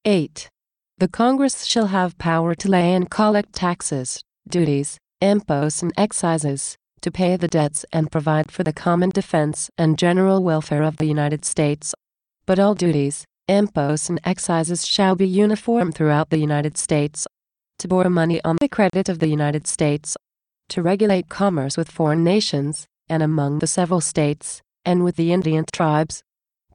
8. 0.03 0.49
The 0.97 1.07
Congress 1.07 1.65
shall 1.65 1.89
have 1.97 2.17
power 2.17 2.55
to 2.55 2.67
lay 2.67 2.95
and 2.95 3.11
collect 3.11 3.53
taxes, 3.53 4.19
duties, 4.49 4.97
imposts, 5.21 5.83
and 5.83 5.93
excises, 5.95 6.75
to 7.01 7.11
pay 7.11 7.37
the 7.37 7.47
debts 7.47 7.85
and 7.93 8.11
provide 8.11 8.49
for 8.49 8.63
the 8.63 8.73
common 8.73 9.11
defense 9.11 9.69
and 9.77 9.99
general 9.99 10.41
welfare 10.41 10.81
of 10.81 10.97
the 10.97 11.05
United 11.05 11.45
States. 11.45 11.93
But 12.47 12.57
all 12.57 12.73
duties, 12.73 13.25
imposts, 13.47 14.09
and 14.09 14.19
excises 14.25 14.85
shall 14.85 15.15
be 15.15 15.27
uniform 15.27 15.91
throughout 15.91 16.29
the 16.29 16.37
United 16.37 16.77
States. 16.77 17.27
To 17.79 17.87
borrow 17.87 18.09
money 18.09 18.41
on 18.43 18.57
the 18.61 18.69
credit 18.69 19.09
of 19.09 19.19
the 19.19 19.27
United 19.27 19.67
States, 19.67 20.15
to 20.69 20.81
regulate 20.81 21.29
commerce 21.29 21.75
with 21.75 21.91
foreign 21.91 22.23
nations, 22.23 22.85
and 23.09 23.21
among 23.21 23.59
the 23.59 23.67
several 23.67 24.01
states, 24.01 24.61
and 24.85 25.03
with 25.03 25.15
the 25.15 25.33
Indian 25.33 25.65
tribes, 25.71 26.21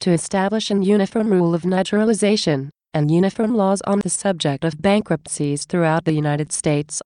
to 0.01 0.11
establish 0.11 0.71
an 0.71 0.83
uniform 0.83 1.31
rule 1.31 1.55
of 1.55 1.65
naturalization, 1.65 2.71
and 2.95 3.11
uniform 3.11 3.55
laws 3.55 3.81
on 3.83 4.01
the 4.01 4.11
subject 4.11 4.65
of 4.65 4.83
bankruptcies 4.83 5.65
throughout 5.65 6.05
the 6.05 6.13
United 6.13 6.53
States, 6.53 7.01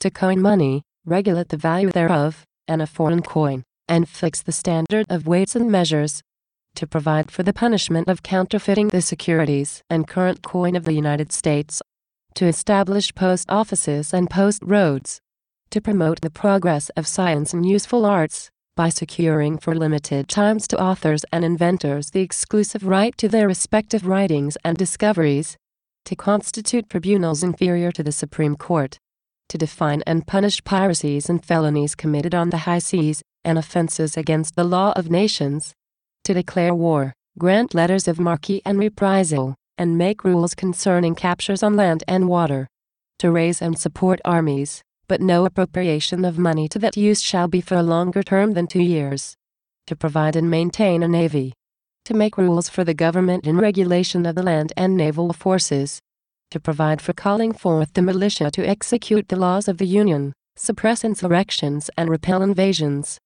to 0.00 0.10
coin 0.10 0.40
money, 0.40 0.82
regulate 1.04 1.48
the 1.48 1.56
value 1.56 1.90
thereof, 1.90 2.44
and 2.66 2.82
a 2.82 2.86
foreign 2.86 3.22
coin, 3.22 3.62
and 3.88 4.08
fix 4.08 4.42
the 4.42 4.52
standard 4.52 5.06
of 5.08 5.26
weights 5.26 5.54
and 5.54 5.70
measures, 5.70 6.22
to 6.74 6.86
provide 6.86 7.30
for 7.30 7.42
the 7.42 7.52
punishment 7.52 8.08
of 8.08 8.22
counterfeiting 8.22 8.88
the 8.88 9.02
securities 9.02 9.82
and 9.88 10.08
current 10.08 10.42
coin 10.42 10.76
of 10.76 10.84
the 10.84 10.92
United 10.92 11.32
States, 11.32 11.80
to 12.34 12.46
establish 12.46 13.14
post 13.14 13.46
offices 13.48 14.12
and 14.12 14.28
post 14.28 14.62
roads, 14.64 15.20
to 15.70 15.80
promote 15.80 16.20
the 16.20 16.30
progress 16.30 16.90
of 16.96 17.06
science 17.06 17.52
and 17.52 17.66
useful 17.66 18.04
arts, 18.04 18.50
by 18.76 18.88
securing 18.88 19.56
for 19.56 19.74
limited 19.74 20.28
times 20.28 20.66
to 20.66 20.80
authors 20.80 21.24
and 21.32 21.44
inventors 21.44 22.10
the 22.10 22.20
exclusive 22.20 22.84
right 22.84 23.16
to 23.16 23.28
their 23.28 23.46
respective 23.46 24.06
writings 24.06 24.58
and 24.64 24.76
discoveries, 24.76 25.56
to 26.04 26.16
constitute 26.16 26.90
tribunals 26.90 27.42
inferior 27.42 27.92
to 27.92 28.02
the 28.02 28.12
Supreme 28.12 28.56
Court, 28.56 28.98
to 29.48 29.56
define 29.56 30.02
and 30.06 30.26
punish 30.26 30.62
piracies 30.64 31.28
and 31.28 31.44
felonies 31.44 31.94
committed 31.94 32.34
on 32.34 32.50
the 32.50 32.58
high 32.58 32.80
seas, 32.80 33.22
and 33.44 33.58
offenses 33.58 34.16
against 34.16 34.56
the 34.56 34.64
law 34.64 34.92
of 34.96 35.10
nations, 35.10 35.72
to 36.24 36.34
declare 36.34 36.74
war, 36.74 37.12
grant 37.38 37.74
letters 37.74 38.08
of 38.08 38.18
marque 38.18 38.60
and 38.64 38.78
reprisal, 38.78 39.54
and 39.78 39.98
make 39.98 40.24
rules 40.24 40.54
concerning 40.54 41.14
captures 41.14 41.62
on 41.62 41.76
land 41.76 42.04
and 42.08 42.28
water, 42.28 42.68
to 43.18 43.30
raise 43.30 43.62
and 43.62 43.78
support 43.78 44.20
armies, 44.24 44.82
but 45.08 45.20
no 45.20 45.44
appropriation 45.44 46.24
of 46.24 46.38
money 46.38 46.68
to 46.68 46.78
that 46.78 46.96
use 46.96 47.20
shall 47.20 47.48
be 47.48 47.60
for 47.60 47.76
a 47.76 47.82
longer 47.82 48.22
term 48.22 48.52
than 48.52 48.66
two 48.66 48.82
years. 48.82 49.34
To 49.88 49.96
provide 49.96 50.34
and 50.36 50.50
maintain 50.50 51.02
a 51.02 51.08
navy. 51.08 51.52
To 52.06 52.14
make 52.14 52.38
rules 52.38 52.68
for 52.68 52.84
the 52.84 52.94
government 52.94 53.46
and 53.46 53.60
regulation 53.60 54.24
of 54.26 54.34
the 54.34 54.42
land 54.42 54.72
and 54.76 54.96
naval 54.96 55.32
forces. 55.32 56.00
to 56.50 56.60
provide 56.60 57.02
for 57.02 57.12
calling 57.12 57.52
forth 57.52 57.92
the 57.94 58.02
militia 58.02 58.48
to 58.48 58.64
execute 58.64 59.28
the 59.28 59.34
laws 59.36 59.66
of 59.66 59.78
the 59.78 59.86
Union, 59.86 60.32
suppress 60.54 61.02
insurrections 61.04 61.90
and 61.96 62.08
repel 62.08 62.42
invasions, 62.42 63.18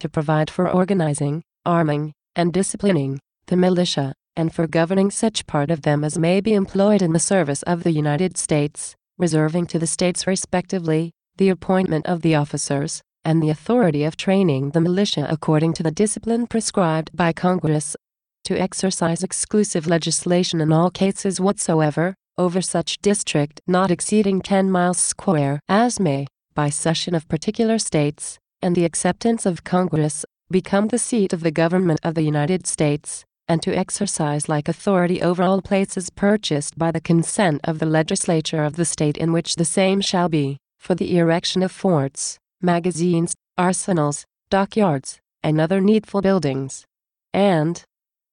to 0.00 0.06
provide 0.06 0.50
for 0.50 0.70
organizing, 0.70 1.42
arming, 1.64 2.12
and 2.36 2.52
disciplining 2.52 3.18
the 3.46 3.56
militia, 3.56 4.14
and 4.36 4.54
for 4.54 4.66
governing 4.66 5.10
such 5.10 5.46
part 5.46 5.70
of 5.70 5.82
them 5.82 6.02
as 6.02 6.18
may 6.18 6.40
be 6.40 6.54
employed 6.54 7.02
in 7.02 7.12
the 7.12 7.18
service 7.18 7.62
of 7.64 7.82
the 7.82 7.92
United 7.92 8.36
States, 8.36 8.94
reserving 9.18 9.66
to 9.66 9.78
the 9.78 9.86
states 9.86 10.26
respectively 10.26 11.12
the 11.36 11.48
appointment 11.48 12.06
of 12.06 12.22
the 12.22 12.34
officers, 12.34 13.02
and 13.24 13.42
the 13.42 13.50
authority 13.50 14.04
of 14.04 14.16
training 14.16 14.70
the 14.70 14.80
militia 14.80 15.26
according 15.30 15.72
to 15.72 15.82
the 15.82 15.90
discipline 15.90 16.46
prescribed 16.46 17.10
by 17.16 17.32
Congress, 17.32 17.96
to 18.44 18.60
exercise 18.60 19.22
exclusive 19.22 19.86
legislation 19.86 20.60
in 20.60 20.72
all 20.72 20.90
cases 20.90 21.40
whatsoever, 21.40 22.14
over 22.36 22.60
such 22.60 22.98
district 22.98 23.60
not 23.66 23.90
exceeding 23.90 24.40
10 24.40 24.70
miles 24.70 24.98
square 24.98 25.60
as 25.68 25.98
may, 25.98 26.26
by 26.54 26.68
cession 26.68 27.14
of 27.14 27.28
particular 27.28 27.78
states, 27.78 28.38
and 28.60 28.76
the 28.76 28.84
acceptance 28.84 29.46
of 29.46 29.64
Congress, 29.64 30.24
become 30.54 30.86
the 30.86 30.98
seat 30.98 31.32
of 31.32 31.40
the 31.40 31.50
government 31.50 31.98
of 32.04 32.14
the 32.14 32.22
United 32.22 32.64
States, 32.64 33.24
and 33.48 33.60
to 33.60 33.76
exercise 33.76 34.48
like 34.48 34.68
authority 34.68 35.20
over 35.20 35.42
all 35.42 35.60
places 35.60 36.10
purchased 36.10 36.78
by 36.78 36.92
the 36.92 37.00
consent 37.00 37.60
of 37.64 37.80
the 37.80 37.92
legislature 38.00 38.62
of 38.62 38.76
the 38.76 38.84
state 38.84 39.16
in 39.16 39.32
which 39.32 39.56
the 39.56 39.64
same 39.64 40.00
shall 40.00 40.28
be, 40.28 40.56
for 40.78 40.94
the 40.94 41.18
erection 41.18 41.60
of 41.64 41.72
forts, 41.72 42.38
magazines, 42.62 43.34
arsenals, 43.58 44.24
dockyards, 44.48 45.18
and 45.42 45.60
other 45.60 45.80
needful 45.80 46.20
buildings, 46.20 46.84
and 47.32 47.82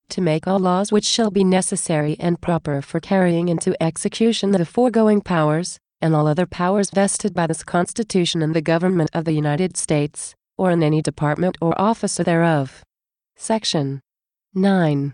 to 0.09 0.21
make 0.21 0.47
all 0.47 0.59
laws 0.59 0.91
which 0.91 1.05
shall 1.05 1.31
be 1.31 1.43
necessary 1.43 2.15
and 2.19 2.39
proper 2.39 2.83
for 2.83 2.99
carrying 2.99 3.49
into 3.49 3.75
execution 3.81 4.51
the 4.51 4.63
foregoing 4.63 5.21
powers, 5.21 5.79
and 6.03 6.13
all 6.13 6.27
other 6.27 6.45
powers 6.45 6.91
vested 6.91 7.33
by 7.33 7.47
this 7.47 7.63
Constitution 7.63 8.43
in 8.43 8.53
the 8.53 8.61
government 8.61 9.09
of 9.11 9.25
the 9.25 9.33
United 9.33 9.75
States, 9.75 10.35
or 10.61 10.69
in 10.69 10.83
any 10.83 11.01
department 11.01 11.57
or 11.59 11.73
officer 11.81 12.23
thereof. 12.23 12.83
Section 13.35 13.99
9. 14.53 15.11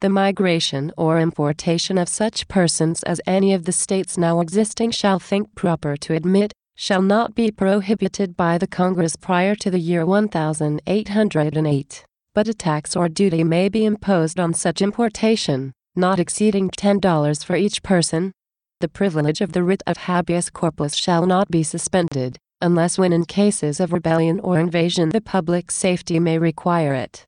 The 0.00 0.08
migration 0.08 0.90
or 0.96 1.20
importation 1.20 1.96
of 1.96 2.08
such 2.08 2.48
persons 2.48 3.04
as 3.04 3.20
any 3.24 3.54
of 3.54 3.66
the 3.66 3.72
states 3.72 4.18
now 4.18 4.40
existing 4.40 4.90
shall 4.90 5.20
think 5.20 5.54
proper 5.54 5.96
to 5.98 6.14
admit 6.14 6.52
shall 6.74 7.02
not 7.02 7.36
be 7.36 7.52
prohibited 7.52 8.36
by 8.36 8.58
the 8.58 8.66
Congress 8.66 9.14
prior 9.14 9.54
to 9.54 9.70
the 9.70 9.78
year 9.78 10.04
1808, 10.04 12.04
but 12.34 12.48
a 12.48 12.54
tax 12.54 12.96
or 12.96 13.08
duty 13.08 13.44
may 13.44 13.68
be 13.68 13.84
imposed 13.84 14.40
on 14.40 14.52
such 14.52 14.82
importation, 14.82 15.70
not 15.94 16.18
exceeding 16.18 16.68
$10 16.68 17.44
for 17.44 17.54
each 17.54 17.84
person. 17.84 18.32
The 18.80 18.88
privilege 18.88 19.40
of 19.40 19.52
the 19.52 19.62
writ 19.62 19.84
of 19.86 19.98
habeas 20.08 20.50
corpus 20.50 20.96
shall 20.96 21.26
not 21.26 21.48
be 21.48 21.62
suspended, 21.62 22.38
unless 22.60 22.98
when 22.98 23.12
in 23.12 23.24
cases 23.24 23.80
of 23.80 23.92
rebellion 23.92 24.40
or 24.40 24.58
invasion 24.58 25.08
the 25.10 25.20
public 25.20 25.70
safety 25.70 26.18
may 26.18 26.38
require 26.38 26.94
it. 26.94 27.24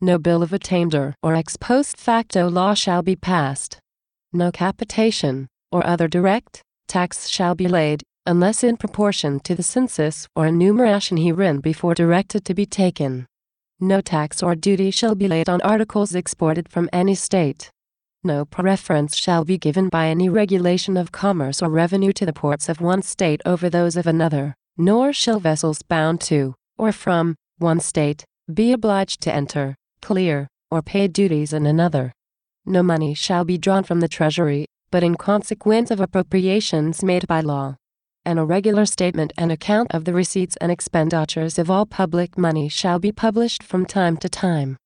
No 0.00 0.18
bill 0.18 0.42
of 0.42 0.52
attainder 0.52 1.14
or 1.22 1.34
ex 1.36 1.56
post 1.56 1.96
facto 1.96 2.48
law 2.48 2.74
shall 2.74 3.02
be 3.02 3.14
passed. 3.14 3.78
No 4.32 4.50
capitation, 4.50 5.46
or 5.70 5.86
other 5.86 6.08
direct, 6.08 6.62
tax 6.88 7.28
shall 7.28 7.54
be 7.54 7.68
laid, 7.68 8.02
unless 8.26 8.64
in 8.64 8.76
proportion 8.76 9.40
to 9.40 9.54
the 9.54 9.62
census 9.62 10.26
or 10.34 10.46
enumeration 10.46 11.16
herein 11.16 11.60
before 11.60 11.94
directed 11.94 12.44
to 12.44 12.54
be 12.54 12.66
taken. 12.66 13.26
No 13.78 14.00
tax 14.00 14.42
or 14.42 14.54
duty 14.54 14.90
shall 14.90 15.14
be 15.14 15.28
laid 15.28 15.48
on 15.48 15.60
articles 15.62 16.14
exported 16.14 16.68
from 16.68 16.88
any 16.92 17.14
state. 17.14 17.70
No 18.24 18.44
preference 18.44 19.16
shall 19.16 19.44
be 19.44 19.58
given 19.58 19.88
by 19.88 20.06
any 20.06 20.28
regulation 20.28 20.96
of 20.96 21.10
commerce 21.10 21.60
or 21.60 21.68
revenue 21.68 22.12
to 22.12 22.24
the 22.24 22.32
ports 22.32 22.68
of 22.68 22.80
one 22.80 23.02
state 23.02 23.40
over 23.44 23.68
those 23.68 23.96
of 23.96 24.06
another, 24.06 24.54
nor 24.76 25.12
shall 25.12 25.40
vessels 25.40 25.82
bound 25.82 26.20
to, 26.20 26.54
or 26.78 26.92
from, 26.92 27.34
one 27.58 27.80
state, 27.80 28.24
be 28.52 28.72
obliged 28.72 29.20
to 29.20 29.34
enter, 29.34 29.74
clear, 30.00 30.48
or 30.70 30.82
pay 30.82 31.08
duties 31.08 31.52
in 31.52 31.66
another. 31.66 32.12
No 32.64 32.82
money 32.82 33.14
shall 33.14 33.44
be 33.44 33.58
drawn 33.58 33.84
from 33.84 34.00
the 34.00 34.08
Treasury, 34.08 34.66
but 34.90 35.02
in 35.02 35.16
consequence 35.16 35.90
of 35.90 36.00
appropriations 36.00 37.02
made 37.02 37.26
by 37.26 37.40
law 37.40 37.76
and 38.24 38.38
a 38.38 38.44
regular 38.44 38.86
statement 38.86 39.32
and 39.36 39.50
account 39.50 39.92
of 39.92 40.04
the 40.04 40.12
receipts 40.12 40.56
and 40.60 40.70
expenditures 40.70 41.58
of 41.58 41.70
all 41.70 41.86
public 41.86 42.38
money 42.38 42.68
shall 42.68 42.98
be 42.98 43.12
published 43.12 43.62
from 43.62 43.84
time 43.84 44.16
to 44.16 44.28
time. 44.28 44.76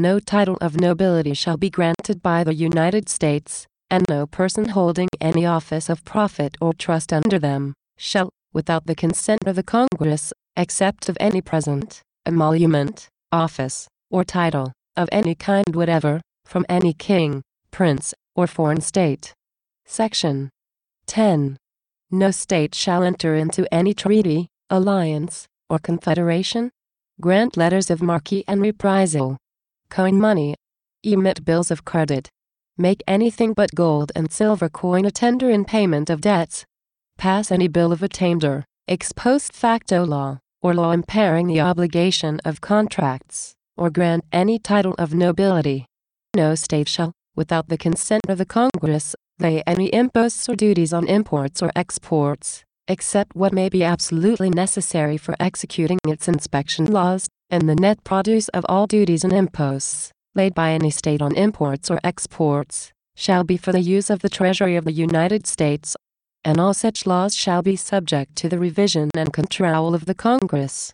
No 0.00 0.18
title 0.18 0.58
of 0.60 0.80
nobility 0.80 1.34
shall 1.34 1.56
be 1.56 1.70
granted 1.70 2.22
by 2.22 2.44
the 2.44 2.54
United 2.54 3.08
States, 3.08 3.66
and 3.90 4.04
no 4.08 4.26
person 4.26 4.70
holding 4.70 5.08
any 5.20 5.46
office 5.46 5.88
of 5.88 6.04
profit 6.04 6.56
or 6.60 6.72
trust 6.74 7.12
under 7.12 7.38
them, 7.38 7.74
shall, 7.96 8.30
without 8.56 8.86
the 8.86 8.94
consent 8.94 9.46
of 9.46 9.54
the 9.54 9.62
Congress, 9.62 10.32
except 10.56 11.10
of 11.10 11.16
any 11.20 11.42
present, 11.42 12.00
emolument, 12.24 13.06
office, 13.30 13.86
or 14.10 14.24
title, 14.24 14.72
of 14.96 15.10
any 15.12 15.34
kind 15.34 15.76
whatever, 15.76 16.22
from 16.46 16.64
any 16.66 16.94
king, 16.94 17.42
prince, 17.70 18.14
or 18.34 18.46
foreign 18.46 18.80
state. 18.80 19.34
Section 19.84 20.48
10. 21.06 21.58
No 22.10 22.30
state 22.30 22.74
shall 22.74 23.02
enter 23.02 23.34
into 23.34 23.68
any 23.70 23.92
treaty, 23.92 24.48
alliance, 24.70 25.46
or 25.68 25.78
confederation, 25.78 26.70
grant 27.20 27.58
letters 27.58 27.90
of 27.90 28.00
marque 28.00 28.42
and 28.48 28.62
reprisal, 28.62 29.36
coin 29.90 30.18
money, 30.18 30.54
emit 31.02 31.44
bills 31.44 31.70
of 31.70 31.84
credit, 31.84 32.30
make 32.78 33.02
anything 33.06 33.52
but 33.52 33.74
gold 33.74 34.12
and 34.16 34.32
silver 34.32 34.70
coin 34.70 35.04
a 35.04 35.10
tender 35.10 35.50
in 35.50 35.66
payment 35.66 36.08
of 36.08 36.22
debts, 36.22 36.64
pass 37.16 37.50
any 37.50 37.68
bill 37.68 37.92
of 37.92 38.02
attainder, 38.02 38.64
ex 38.88 39.12
post 39.12 39.52
facto 39.52 40.04
law, 40.04 40.38
or 40.62 40.74
law 40.74 40.92
impairing 40.92 41.46
the 41.46 41.60
obligation 41.60 42.40
of 42.44 42.60
contracts, 42.60 43.54
or 43.76 43.90
grant 43.90 44.24
any 44.32 44.58
title 44.58 44.94
of 44.98 45.14
nobility. 45.14 45.86
No 46.34 46.54
state 46.54 46.88
shall, 46.88 47.12
without 47.34 47.68
the 47.68 47.78
consent 47.78 48.22
of 48.28 48.38
the 48.38 48.44
Congress, 48.44 49.14
lay 49.38 49.62
any 49.66 49.86
imposts 49.88 50.48
or 50.48 50.56
duties 50.56 50.92
on 50.92 51.06
imports 51.06 51.62
or 51.62 51.70
exports, 51.76 52.64
except 52.88 53.36
what 53.36 53.52
may 53.52 53.68
be 53.68 53.84
absolutely 53.84 54.50
necessary 54.50 55.16
for 55.16 55.34
executing 55.40 55.98
its 56.06 56.28
inspection 56.28 56.86
laws, 56.86 57.28
and 57.50 57.68
the 57.68 57.74
net 57.74 58.02
produce 58.04 58.48
of 58.48 58.66
all 58.68 58.86
duties 58.86 59.24
and 59.24 59.32
imposts, 59.32 60.10
laid 60.34 60.54
by 60.54 60.72
any 60.72 60.90
state 60.90 61.22
on 61.22 61.34
imports 61.34 61.90
or 61.90 62.00
exports, 62.02 62.92
shall 63.14 63.44
be 63.44 63.56
for 63.56 63.72
the 63.72 63.80
use 63.80 64.10
of 64.10 64.20
the 64.20 64.28
Treasury 64.28 64.76
of 64.76 64.84
the 64.84 64.92
United 64.92 65.46
States, 65.46 65.96
and 66.46 66.60
all 66.60 66.72
such 66.72 67.06
laws 67.06 67.34
shall 67.34 67.60
be 67.60 67.74
subject 67.74 68.36
to 68.36 68.48
the 68.48 68.56
revision 68.56 69.10
and 69.16 69.32
control 69.32 69.96
of 69.96 70.06
the 70.06 70.14
Congress. 70.14 70.92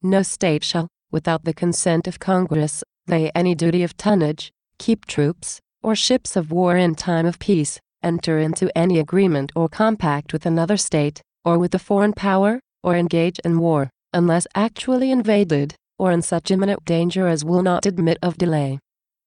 No 0.00 0.22
state 0.22 0.62
shall, 0.62 0.86
without 1.10 1.42
the 1.42 1.52
consent 1.52 2.06
of 2.06 2.20
Congress, 2.20 2.84
lay 3.08 3.28
any 3.34 3.56
duty 3.56 3.82
of 3.82 3.96
tonnage, 3.96 4.52
keep 4.78 5.04
troops, 5.04 5.58
or 5.82 5.96
ships 5.96 6.36
of 6.36 6.52
war 6.52 6.76
in 6.76 6.94
time 6.94 7.26
of 7.26 7.40
peace, 7.40 7.80
enter 8.00 8.38
into 8.38 8.70
any 8.78 9.00
agreement 9.00 9.50
or 9.56 9.68
compact 9.68 10.32
with 10.32 10.46
another 10.46 10.76
state, 10.76 11.20
or 11.44 11.58
with 11.58 11.74
a 11.74 11.80
foreign 11.80 12.12
power, 12.12 12.60
or 12.84 12.94
engage 12.94 13.40
in 13.40 13.58
war, 13.58 13.90
unless 14.12 14.46
actually 14.54 15.10
invaded, 15.10 15.74
or 15.98 16.12
in 16.12 16.22
such 16.22 16.52
imminent 16.52 16.84
danger 16.84 17.26
as 17.26 17.44
will 17.44 17.62
not 17.62 17.86
admit 17.86 18.18
of 18.22 18.38
delay. 18.38 18.78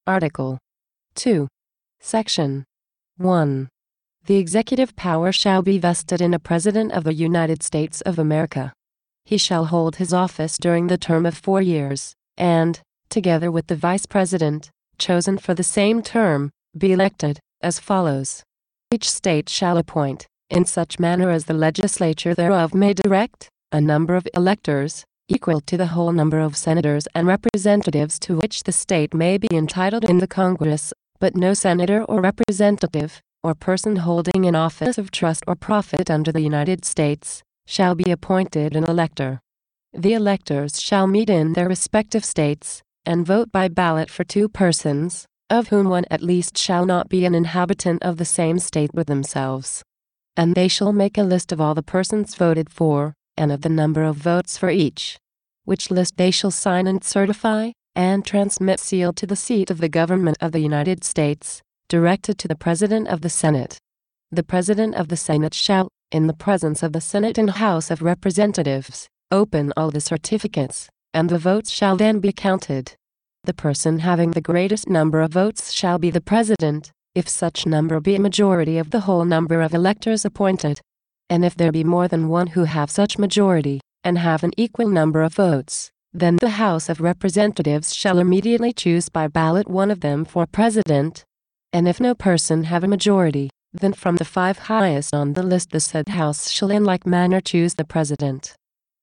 Article 0.08 0.58
2. 1.16 1.50
Section 2.00 2.64
1. 3.18 3.68
The 4.28 4.38
executive 4.38 4.96
power 4.96 5.32
shall 5.32 5.62
be 5.62 5.78
vested 5.78 6.20
in 6.20 6.34
a 6.34 6.40
President 6.40 6.92
of 6.94 7.04
the 7.04 7.14
United 7.14 7.62
States 7.62 8.02
of 8.02 8.18
America. 8.18 8.74
He 9.24 9.38
shall 9.38 9.66
hold 9.66 9.98
his 9.98 10.14
office 10.14 10.58
during 10.58 10.88
the 10.88 10.98
term 10.98 11.28
of 11.28 11.38
four 11.38 11.62
years, 11.62 12.16
and, 12.36 12.80
together 13.10 13.52
with 13.52 13.68
the 13.68 13.76
Vice 13.76 14.08
President, 14.08 14.72
chosen 14.98 15.38
for 15.38 15.54
the 15.54 15.62
same 15.64 16.02
term, 16.02 16.50
be 16.76 16.92
elected, 16.92 17.40
as 17.62 17.78
follows. 17.78 18.42
Each 18.92 19.12
state 19.12 19.48
shall 19.48 19.78
appoint, 19.78 20.26
in 20.50 20.66
such 20.66 20.98
manner 20.98 21.30
as 21.30 21.46
the 21.46 21.54
legislature 21.54 22.34
thereof 22.34 22.74
may 22.74 22.94
direct, 22.94 23.48
a 23.72 23.80
number 23.80 24.16
of 24.16 24.28
electors, 24.34 25.04
equal 25.28 25.62
to 25.62 25.78
the 25.78 25.94
whole 25.94 26.12
number 26.12 26.40
of 26.40 26.58
senators 26.58 27.08
and 27.14 27.28
representatives 27.28 28.18
to 28.20 28.38
which 28.38 28.64
the 28.64 28.72
state 28.72 29.14
may 29.14 29.38
be 29.38 29.50
entitled 29.52 30.04
in 30.04 30.18
the 30.18 30.28
Congress, 30.28 30.94
but 31.20 31.36
no 31.36 31.54
senator 31.54 32.04
or 32.06 32.22
representative, 32.22 33.22
or 33.46 33.54
person 33.54 33.98
holding 33.98 34.48
an 34.48 34.56
office 34.56 34.98
of 34.98 35.12
trust 35.12 35.44
or 35.46 35.56
profit 35.56 36.10
under 36.10 36.32
the 36.32 36.42
United 36.42 36.84
States, 36.84 37.44
shall 37.68 37.94
be 37.94 38.10
appointed 38.10 38.76
an 38.76 38.86
elector. 38.86 39.40
The 39.94 40.14
electors 40.14 40.82
shall 40.82 41.06
meet 41.06 41.30
in 41.30 41.54
their 41.54 41.70
respective 41.70 42.26
states, 42.26 42.82
and 43.06 43.24
vote 43.24 43.52
by 43.52 43.68
ballot 43.68 44.10
for 44.10 44.24
two 44.24 44.50
persons, 44.50 45.28
of 45.48 45.68
whom 45.68 45.90
one 45.90 46.06
at 46.10 46.24
least 46.24 46.58
shall 46.58 46.88
not 46.88 47.08
be 47.08 47.24
an 47.24 47.36
inhabitant 47.36 48.02
of 48.02 48.18
the 48.18 48.26
same 48.26 48.58
state 48.58 48.96
with 48.96 49.06
themselves. 49.06 49.84
And 50.36 50.56
they 50.56 50.68
shall 50.68 50.92
make 50.92 51.16
a 51.16 51.24
list 51.24 51.52
of 51.52 51.62
all 51.62 51.76
the 51.76 51.84
persons 51.84 52.34
voted 52.34 52.72
for, 52.72 53.14
and 53.38 53.52
of 53.52 53.62
the 53.62 53.70
number 53.70 54.04
of 54.04 54.16
votes 54.16 54.58
for 54.58 54.72
each, 54.72 55.18
which 55.66 55.92
list 55.92 56.18
they 56.18 56.32
shall 56.32 56.52
sign 56.52 56.88
and 56.88 57.04
certify, 57.04 57.74
and 57.96 58.26
transmit 58.26 58.80
sealed 58.80 59.18
to 59.18 59.28
the 59.28 59.36
seat 59.36 59.70
of 59.70 59.78
the 59.78 59.96
government 60.00 60.38
of 60.42 60.52
the 60.52 60.60
United 60.72 61.04
States, 61.04 61.62
directed 61.88 62.40
to 62.40 62.48
the 62.48 62.56
President 62.56 63.08
of 63.08 63.22
the 63.22 63.30
Senate. 63.30 63.78
The 64.32 64.44
President 64.44 64.96
of 64.96 65.10
the 65.10 65.18
Senate 65.18 65.54
shall, 65.54 65.88
in 66.12 66.28
the 66.28 66.34
presence 66.34 66.82
of 66.82 66.94
the 66.94 67.02
Senate 67.02 67.38
and 67.38 67.52
House 67.52 67.92
of 67.92 68.02
Representatives, 68.02 69.08
open 69.32 69.72
all 69.78 69.92
the 69.92 70.02
certificates, 70.02 70.90
and 71.14 71.30
the 71.30 71.38
votes 71.38 71.70
shall 71.70 71.96
then 71.96 72.20
be 72.20 72.32
counted. 72.32 72.94
The 73.44 73.54
person 73.54 74.00
having 74.00 74.32
the 74.32 74.42
greatest 74.42 74.90
number 74.90 75.22
of 75.22 75.32
votes 75.32 75.72
shall 75.72 76.00
be 76.00 76.10
the 76.10 76.22
President, 76.22 76.92
if 77.14 77.30
such 77.30 77.68
number 77.68 78.00
be 78.00 78.16
a 78.16 78.20
majority 78.20 78.80
of 78.80 78.90
the 78.90 79.02
whole 79.02 79.24
number 79.24 79.62
of 79.62 79.74
electors 79.74 80.26
appointed. 80.26 80.82
And 81.30 81.46
if 81.46 81.56
there 81.56 81.72
be 81.72 81.84
more 81.84 82.08
than 82.08 82.30
one 82.30 82.48
who 82.48 82.64
have 82.64 82.90
such 82.90 83.20
majority, 83.20 83.80
and 84.04 84.18
have 84.18 84.44
an 84.44 84.52
equal 84.58 84.88
number 84.88 85.22
of 85.24 85.34
votes, 85.34 85.92
then 86.14 86.38
the 86.38 86.58
House 86.62 86.90
of 86.90 87.02
Representatives 87.02 87.94
shall 87.94 88.20
immediately 88.20 88.72
choose 88.72 89.10
by 89.10 89.28
ballot 89.28 89.68
one 89.68 89.92
of 89.92 90.02
them 90.02 90.26
for 90.26 90.46
President. 90.46 91.24
And 91.76 91.90
if 91.90 92.00
no 92.00 92.16
person 92.16 92.64
have 92.64 92.86
a 92.86 92.88
majority, 92.88 93.50
then 93.74 93.92
from 93.92 94.16
the 94.16 94.24
five 94.24 94.58
highest 94.58 95.14
on 95.14 95.34
the 95.34 95.44
list 95.44 95.72
the 95.72 95.82
said 95.82 96.08
House 96.08 96.50
shall 96.50 96.72
in 96.72 96.86
like 96.86 97.06
manner 97.06 97.42
choose 97.42 97.74
the 97.74 97.84
President. 97.84 98.56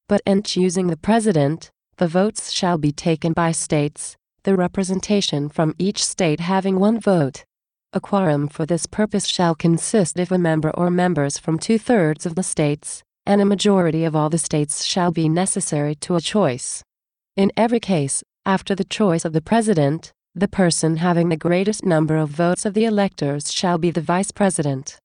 But 0.08 0.22
in 0.24 0.42
choosing 0.42 0.86
the 0.86 0.96
President, 0.96 1.70
the 1.98 2.08
votes 2.08 2.50
shall 2.50 2.78
be 2.78 2.90
taken 2.90 3.34
by 3.34 3.52
states, 3.52 4.16
the 4.44 4.56
representation 4.56 5.50
from 5.50 5.74
each 5.78 6.02
state 6.02 6.40
having 6.40 6.80
one 6.80 6.98
vote. 6.98 7.44
A 7.92 8.00
quorum 8.00 8.48
for 8.48 8.64
this 8.64 8.86
purpose 8.86 9.26
shall 9.26 9.54
consist 9.54 10.18
of 10.18 10.32
a 10.32 10.38
member 10.38 10.70
or 10.70 10.90
members 10.90 11.36
from 11.36 11.58
two 11.58 11.76
thirds 11.76 12.24
of 12.24 12.36
the 12.36 12.42
states, 12.42 13.02
and 13.26 13.42
a 13.42 13.52
majority 13.54 14.02
of 14.06 14.16
all 14.16 14.30
the 14.30 14.38
states 14.38 14.82
shall 14.82 15.12
be 15.12 15.28
necessary 15.28 15.94
to 15.96 16.16
a 16.16 16.22
choice. 16.22 16.82
In 17.36 17.52
every 17.54 17.80
case, 17.80 18.22
after 18.46 18.74
the 18.74 18.92
choice 18.98 19.26
of 19.26 19.34
the 19.34 19.42
President, 19.42 20.14
the 20.34 20.48
person 20.48 20.96
having 20.96 21.28
the 21.28 21.36
greatest 21.36 21.84
number 21.84 22.16
of 22.16 22.30
votes 22.30 22.64
of 22.64 22.72
the 22.72 22.86
electors 22.86 23.52
shall 23.52 23.76
be 23.76 23.90
the 23.90 24.00
Vice 24.00 24.30
President. 24.30 24.98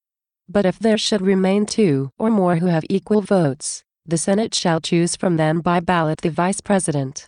But 0.48 0.66
if 0.66 0.80
there 0.80 0.98
should 0.98 1.22
remain 1.22 1.66
two 1.66 2.12
or 2.18 2.30
more 2.30 2.56
who 2.56 2.68
have 2.68 2.86
equal 2.90 3.22
votes, 3.22 3.84
the 4.06 4.18
Senate 4.18 4.56
shall 4.56 4.80
choose 4.80 5.18
from 5.18 5.36
them 5.36 5.60
by 5.60 5.82
ballot 5.82 6.22
the 6.22 6.30
Vice 6.30 6.62
President. 6.62 7.28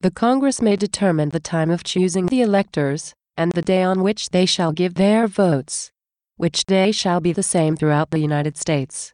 The 0.00 0.12
Congress 0.12 0.62
may 0.62 0.76
determine 0.76 1.30
the 1.30 1.40
time 1.40 1.70
of 1.70 1.82
choosing 1.82 2.26
the 2.26 2.40
electors, 2.40 3.14
and 3.36 3.50
the 3.52 3.62
day 3.62 3.82
on 3.82 4.04
which 4.04 4.30
they 4.30 4.46
shall 4.46 4.70
give 4.70 4.94
their 4.94 5.26
votes, 5.26 5.90
which 6.36 6.64
day 6.66 6.92
shall 6.92 7.20
be 7.20 7.32
the 7.32 7.42
same 7.42 7.76
throughout 7.76 8.12
the 8.12 8.20
United 8.20 8.56
States. 8.56 9.12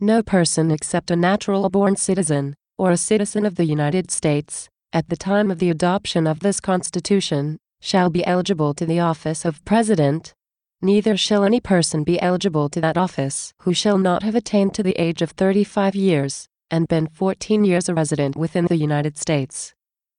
No 0.00 0.22
person 0.22 0.70
except 0.70 1.10
a 1.10 1.16
natural 1.16 1.68
born 1.68 1.96
citizen, 1.96 2.54
or 2.78 2.90
a 2.90 2.96
citizen 2.96 3.44
of 3.44 3.56
the 3.56 3.66
United 3.66 4.10
States, 4.10 4.68
at 4.90 5.10
the 5.10 5.16
time 5.16 5.50
of 5.50 5.58
the 5.58 5.70
adoption 5.70 6.26
of 6.26 6.40
this 6.40 6.60
Constitution, 6.60 7.58
shall 7.84 8.08
be 8.08 8.24
eligible 8.24 8.72
to 8.72 8.86
the 8.86 8.98
office 8.98 9.44
of 9.44 9.62
President. 9.66 10.32
Neither 10.80 11.18
shall 11.18 11.44
any 11.44 11.60
person 11.60 12.02
be 12.02 12.18
eligible 12.18 12.70
to 12.70 12.80
that 12.80 12.96
office 12.96 13.52
who 13.60 13.74
shall 13.74 13.98
not 13.98 14.22
have 14.22 14.34
attained 14.34 14.72
to 14.74 14.82
the 14.82 14.98
age 14.98 15.20
of 15.20 15.32
35 15.32 15.94
years, 15.94 16.48
and 16.70 16.88
been 16.88 17.06
14 17.06 17.62
years 17.62 17.90
a 17.90 17.94
resident 17.94 18.36
within 18.36 18.64
the 18.64 18.78
United 18.78 19.18
States. 19.18 19.74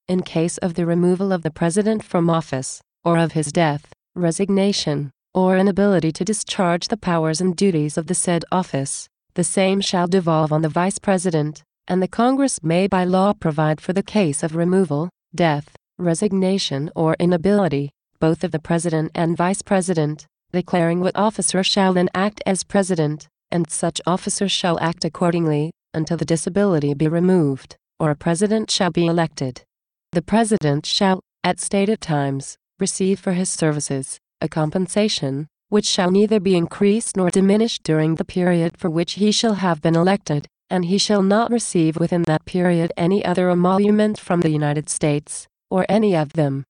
In 0.07 0.22
case 0.22 0.60
of 0.60 0.75
the 0.75 0.86
removal 0.86 1.31
of 1.31 1.41
the 1.41 1.50
President 1.50 2.03
from 2.03 2.29
office, 2.29 2.81
or 3.03 3.17
of 3.17 3.31
his 3.31 3.51
death, 3.51 3.91
resignation, 4.13 5.10
or 5.34 5.57
inability 5.57 6.12
to 6.12 6.24
discharge 6.24 6.89
the 6.89 6.98
powers 6.98 7.41
and 7.41 7.55
duties 7.55 7.98
of 7.98 8.05
the 8.05 8.13
said 8.13 8.45
office, 8.51 9.07
the 9.34 9.43
same 9.43 9.81
shall 9.81 10.05
devolve 10.05 10.53
on 10.53 10.62
the 10.62 10.69
Vice 10.69 11.00
President, 11.00 11.63
and 11.88 12.00
the 12.00 12.07
Congress 12.07 12.62
may 12.62 12.86
by 12.86 13.03
law 13.03 13.34
provide 13.34 13.81
for 13.81 13.91
the 13.91 14.03
case 14.03 14.43
of 14.43 14.55
removal, 14.55 15.10
death, 15.34 15.75
resignation, 15.97 16.91
or 16.95 17.15
inability, 17.19 17.91
both 18.19 18.43
of 18.43 18.51
the 18.51 18.60
President 18.60 19.12
and 19.15 19.38
Vice 19.38 19.62
President, 19.62 20.25
declaring 20.51 20.99
what 20.99 21.15
officer 21.15 21.63
shall 21.63 21.93
then 21.93 22.10
act 22.13 22.41
as 22.45 22.63
President, 22.63 23.27
and 23.51 23.69
such 23.69 24.01
officer 24.05 24.47
shall 24.47 24.79
act 24.79 25.05
accordingly, 25.05 25.71
until 25.93 26.17
the 26.17 26.25
disability 26.25 26.93
be 26.93 27.08
removed, 27.08 27.75
or 27.99 28.10
a 28.12 28.15
President 28.15 28.69
shall 28.69 28.91
be 28.91 29.05
elected. 29.05 29.63
The 30.12 30.21
President 30.21 30.86
shall, 30.86 31.21
at 31.43 31.60
stated 31.60 32.01
times, 32.01 32.58
receive 32.79 33.19
for 33.19 33.34
his 33.34 33.49
services 33.49 34.19
a 34.41 34.49
compensation, 34.49 35.47
which 35.69 35.86
shall 35.86 36.12
neither 36.12 36.39
be 36.39 36.55
increased 36.55 37.17
nor 37.17 37.29
diminished 37.29 37.84
during 37.84 38.15
the 38.15 38.25
period 38.25 38.77
for 38.77 38.89
which 38.89 39.13
he 39.13 39.31
shall 39.31 39.55
have 39.55 39.81
been 39.81 39.95
elected, 39.95 40.47
and 40.69 40.86
he 40.86 40.97
shall 40.97 41.21
not 41.21 41.51
receive 41.51 41.97
within 41.97 42.23
that 42.23 42.45
period 42.45 42.91
any 42.97 43.23
other 43.23 43.49
emolument 43.49 44.19
from 44.19 44.41
the 44.41 44.49
United 44.49 44.89
States, 44.89 45.47
or 45.75 45.85
any 45.89 46.15
of 46.15 46.31
them. 46.39 46.63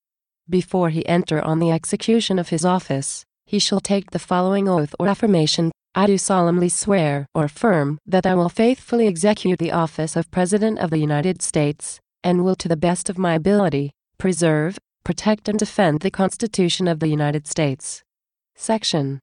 Before 0.49 0.89
he 0.89 1.07
enter 1.07 1.39
on 1.39 1.59
the 1.59 1.69
execution 1.69 2.39
of 2.39 2.49
his 2.49 2.65
office, 2.65 3.23
he 3.45 3.59
shall 3.59 3.79
take 3.79 4.09
the 4.09 4.25
following 4.31 4.67
oath 4.67 4.95
or 4.97 5.07
affirmation 5.07 5.71
I 5.93 6.07
do 6.07 6.17
solemnly 6.17 6.69
swear 6.69 7.27
or 7.35 7.45
affirm 7.45 7.99
that 8.07 8.25
I 8.25 8.33
will 8.33 8.49
faithfully 8.49 9.05
execute 9.05 9.59
the 9.59 9.71
office 9.71 10.15
of 10.15 10.31
President 10.31 10.79
of 10.79 10.89
the 10.89 10.97
United 10.97 11.43
States, 11.43 11.99
and 12.23 12.43
will 12.43 12.55
to 12.55 12.67
the 12.67 12.83
best 12.87 13.07
of 13.07 13.19
my 13.19 13.35
ability 13.35 13.91
preserve, 14.17 14.79
protect 15.03 15.47
and 15.47 15.59
defend 15.59 15.99
the 15.99 16.09
Constitution 16.09 16.87
of 16.87 16.99
the 16.99 17.07
United 17.07 17.45
States. 17.45 18.01
Section 18.55 19.19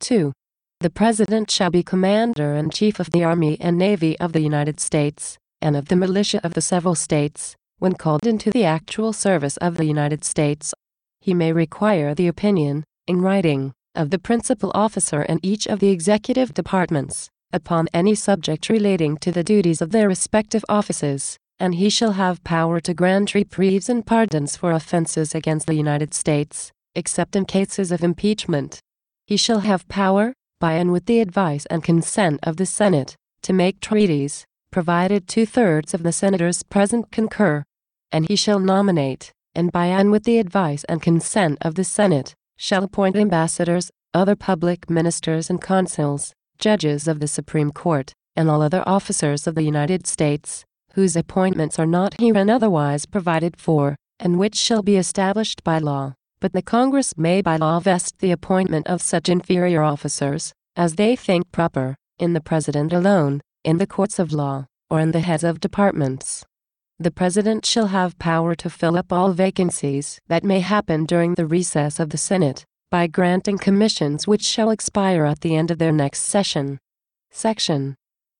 2. 0.00 0.32
The 0.80 0.90
President 0.90 1.50
shall 1.50 1.70
be 1.70 1.82
Commander 1.82 2.54
in 2.54 2.70
Chief 2.70 2.98
of 2.98 3.10
the 3.10 3.24
Army 3.24 3.58
and 3.60 3.76
Navy 3.76 4.18
of 4.18 4.32
the 4.32 4.40
United 4.40 4.80
States, 4.80 5.36
and 5.60 5.76
of 5.76 5.88
the 5.88 5.96
militia 5.96 6.40
of 6.42 6.54
the 6.54 6.62
several 6.62 6.94
states, 6.94 7.57
when 7.78 7.94
called 7.94 8.26
into 8.26 8.50
the 8.50 8.64
actual 8.64 9.12
service 9.12 9.56
of 9.58 9.76
the 9.76 9.84
United 9.84 10.24
States. 10.24 10.74
He 11.20 11.34
may 11.34 11.52
require 11.52 12.14
the 12.14 12.28
opinion, 12.28 12.84
in 13.06 13.20
writing, 13.20 13.72
of 13.94 14.10
the 14.10 14.18
principal 14.18 14.70
officer 14.74 15.22
in 15.22 15.40
each 15.42 15.66
of 15.66 15.80
the 15.80 15.88
executive 15.88 16.54
departments, 16.54 17.28
upon 17.52 17.88
any 17.92 18.14
subject 18.14 18.68
relating 18.68 19.16
to 19.18 19.32
the 19.32 19.44
duties 19.44 19.80
of 19.80 19.90
their 19.90 20.08
respective 20.08 20.64
offices, 20.68 21.36
and 21.58 21.74
he 21.74 21.90
shall 21.90 22.12
have 22.12 22.44
power 22.44 22.80
to 22.80 22.94
grant 22.94 23.34
reprieves 23.34 23.88
and 23.88 24.06
pardons 24.06 24.56
for 24.56 24.72
offenses 24.72 25.34
against 25.34 25.66
the 25.66 25.74
United 25.74 26.14
States, 26.14 26.70
except 26.94 27.34
in 27.34 27.44
cases 27.44 27.90
of 27.90 28.04
impeachment. 28.04 28.80
He 29.26 29.36
shall 29.36 29.60
have 29.60 29.88
power, 29.88 30.32
by 30.60 30.74
and 30.74 30.92
with 30.92 31.06
the 31.06 31.20
advice 31.20 31.66
and 31.66 31.82
consent 31.82 32.40
of 32.42 32.56
the 32.56 32.66
Senate, 32.66 33.16
to 33.42 33.52
make 33.52 33.80
treaties, 33.80 34.44
provided 34.70 35.26
two 35.26 35.46
thirds 35.46 35.94
of 35.94 36.02
the 36.02 36.12
senators 36.12 36.62
present 36.62 37.10
concur. 37.10 37.64
And 38.10 38.28
he 38.28 38.36
shall 38.36 38.58
nominate, 38.58 39.32
and 39.54 39.72
by 39.72 39.86
and 39.86 40.10
with 40.10 40.24
the 40.24 40.38
advice 40.38 40.84
and 40.84 41.02
consent 41.02 41.58
of 41.60 41.74
the 41.74 41.84
Senate, 41.84 42.34
shall 42.56 42.84
appoint 42.84 43.16
ambassadors, 43.16 43.90
other 44.14 44.36
public 44.36 44.88
ministers 44.88 45.50
and 45.50 45.60
consuls, 45.60 46.32
judges 46.58 47.06
of 47.06 47.20
the 47.20 47.28
Supreme 47.28 47.70
Court, 47.70 48.12
and 48.34 48.48
all 48.48 48.62
other 48.62 48.82
officers 48.86 49.46
of 49.46 49.54
the 49.54 49.62
United 49.62 50.06
States, 50.06 50.64
whose 50.92 51.16
appointments 51.16 51.78
are 51.78 51.86
not 51.86 52.20
herein 52.20 52.50
otherwise 52.50 53.06
provided 53.06 53.56
for, 53.56 53.96
and 54.18 54.38
which 54.38 54.56
shall 54.56 54.82
be 54.82 54.96
established 54.96 55.62
by 55.62 55.78
law. 55.78 56.14
But 56.40 56.52
the 56.52 56.62
Congress 56.62 57.16
may 57.16 57.42
by 57.42 57.56
law 57.56 57.80
vest 57.80 58.18
the 58.18 58.30
appointment 58.30 58.86
of 58.86 59.02
such 59.02 59.28
inferior 59.28 59.82
officers, 59.82 60.52
as 60.76 60.94
they 60.94 61.16
think 61.16 61.50
proper, 61.52 61.96
in 62.18 62.32
the 62.32 62.40
President 62.40 62.92
alone, 62.92 63.40
in 63.64 63.78
the 63.78 63.86
courts 63.86 64.18
of 64.18 64.32
law, 64.32 64.66
or 64.88 65.00
in 65.00 65.12
the 65.12 65.20
heads 65.20 65.44
of 65.44 65.60
departments. 65.60 66.44
The 67.00 67.12
President 67.12 67.64
shall 67.64 67.86
have 67.86 68.18
power 68.18 68.56
to 68.56 68.68
fill 68.68 68.98
up 68.98 69.12
all 69.12 69.32
vacancies 69.32 70.18
that 70.26 70.42
may 70.42 70.58
happen 70.58 71.06
during 71.06 71.34
the 71.34 71.46
recess 71.46 72.00
of 72.00 72.10
the 72.10 72.18
Senate, 72.18 72.64
by 72.90 73.06
granting 73.06 73.56
commissions 73.56 74.26
which 74.26 74.42
shall 74.42 74.70
expire 74.70 75.24
at 75.24 75.42
the 75.42 75.54
end 75.54 75.70
of 75.70 75.78
their 75.78 75.92
next 75.92 76.22
session. 76.22 76.80
Section 77.30 77.94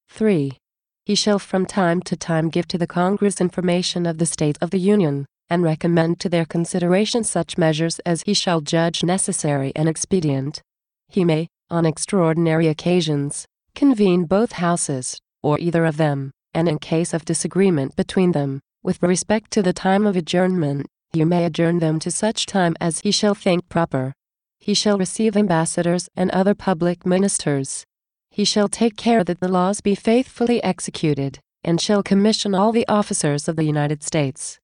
3. 0.08 0.58
He 1.04 1.14
shall 1.14 1.38
from 1.38 1.66
time 1.66 2.02
to 2.02 2.16
time 2.16 2.48
give 2.48 2.66
to 2.66 2.78
the 2.78 2.88
Congress 2.88 3.40
information 3.40 4.06
of 4.06 4.18
the 4.18 4.26
state 4.26 4.58
of 4.60 4.70
the 4.70 4.80
Union, 4.80 5.26
and 5.48 5.62
recommend 5.62 6.18
to 6.18 6.28
their 6.28 6.44
consideration 6.44 7.22
such 7.22 7.58
measures 7.58 8.00
as 8.00 8.22
he 8.22 8.34
shall 8.34 8.60
judge 8.60 9.04
necessary 9.04 9.70
and 9.76 9.88
expedient. 9.88 10.62
He 11.06 11.24
may, 11.24 11.46
on 11.70 11.86
extraordinary 11.86 12.66
occasions, 12.66 13.46
convene 13.76 14.24
both 14.24 14.52
houses, 14.52 15.16
or 15.44 15.60
either 15.60 15.84
of 15.84 15.96
them, 15.96 16.32
and 16.54 16.68
in 16.68 16.78
case 16.78 17.14
of 17.14 17.24
disagreement 17.24 17.96
between 17.96 18.32
them, 18.32 18.60
with 18.82 19.02
respect 19.02 19.50
to 19.52 19.62
the 19.62 19.72
time 19.72 20.06
of 20.06 20.16
adjournment, 20.16 20.86
he 21.12 21.24
may 21.24 21.44
adjourn 21.44 21.78
them 21.78 21.98
to 22.00 22.10
such 22.10 22.46
time 22.46 22.76
as 22.80 23.00
he 23.00 23.10
shall 23.10 23.34
think 23.34 23.68
proper. 23.68 24.12
He 24.58 24.74
shall 24.74 24.98
receive 24.98 25.36
ambassadors 25.36 26.08
and 26.16 26.30
other 26.30 26.54
public 26.54 27.06
ministers, 27.06 27.84
he 28.30 28.44
shall 28.44 28.68
take 28.68 28.96
care 28.96 29.24
that 29.24 29.40
the 29.40 29.48
laws 29.48 29.80
be 29.80 29.96
faithfully 29.96 30.62
executed, 30.62 31.40
and 31.64 31.80
shall 31.80 32.04
commission 32.04 32.54
all 32.54 32.70
the 32.70 32.86
officers 32.86 33.48
of 33.48 33.56
the 33.56 33.64
United 33.64 34.02
States. 34.02 34.60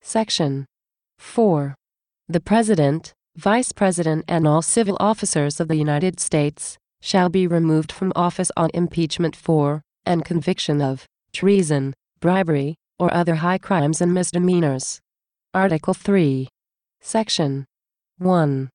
Section 0.00 0.64
4. 1.18 1.74
The 2.28 2.40
President, 2.40 3.12
Vice 3.36 3.72
President, 3.72 4.24
and 4.28 4.48
all 4.48 4.62
civil 4.62 4.96
officers 4.98 5.60
of 5.60 5.68
the 5.68 5.76
United 5.76 6.18
States 6.20 6.78
shall 7.02 7.28
be 7.28 7.46
removed 7.46 7.92
from 7.92 8.12
office 8.16 8.50
on 8.56 8.70
impeachment 8.72 9.36
for, 9.36 9.82
and 10.06 10.24
conviction 10.24 10.80
of, 10.80 11.04
treason, 11.32 11.94
bribery, 12.20 12.76
or 12.98 13.12
other 13.12 13.36
high 13.36 13.58
crimes 13.58 14.00
and 14.00 14.12
misdemeanors. 14.12 15.00
Article 15.54 15.94
3. 15.94 16.48
Section 17.00 17.64
1. 18.18 18.70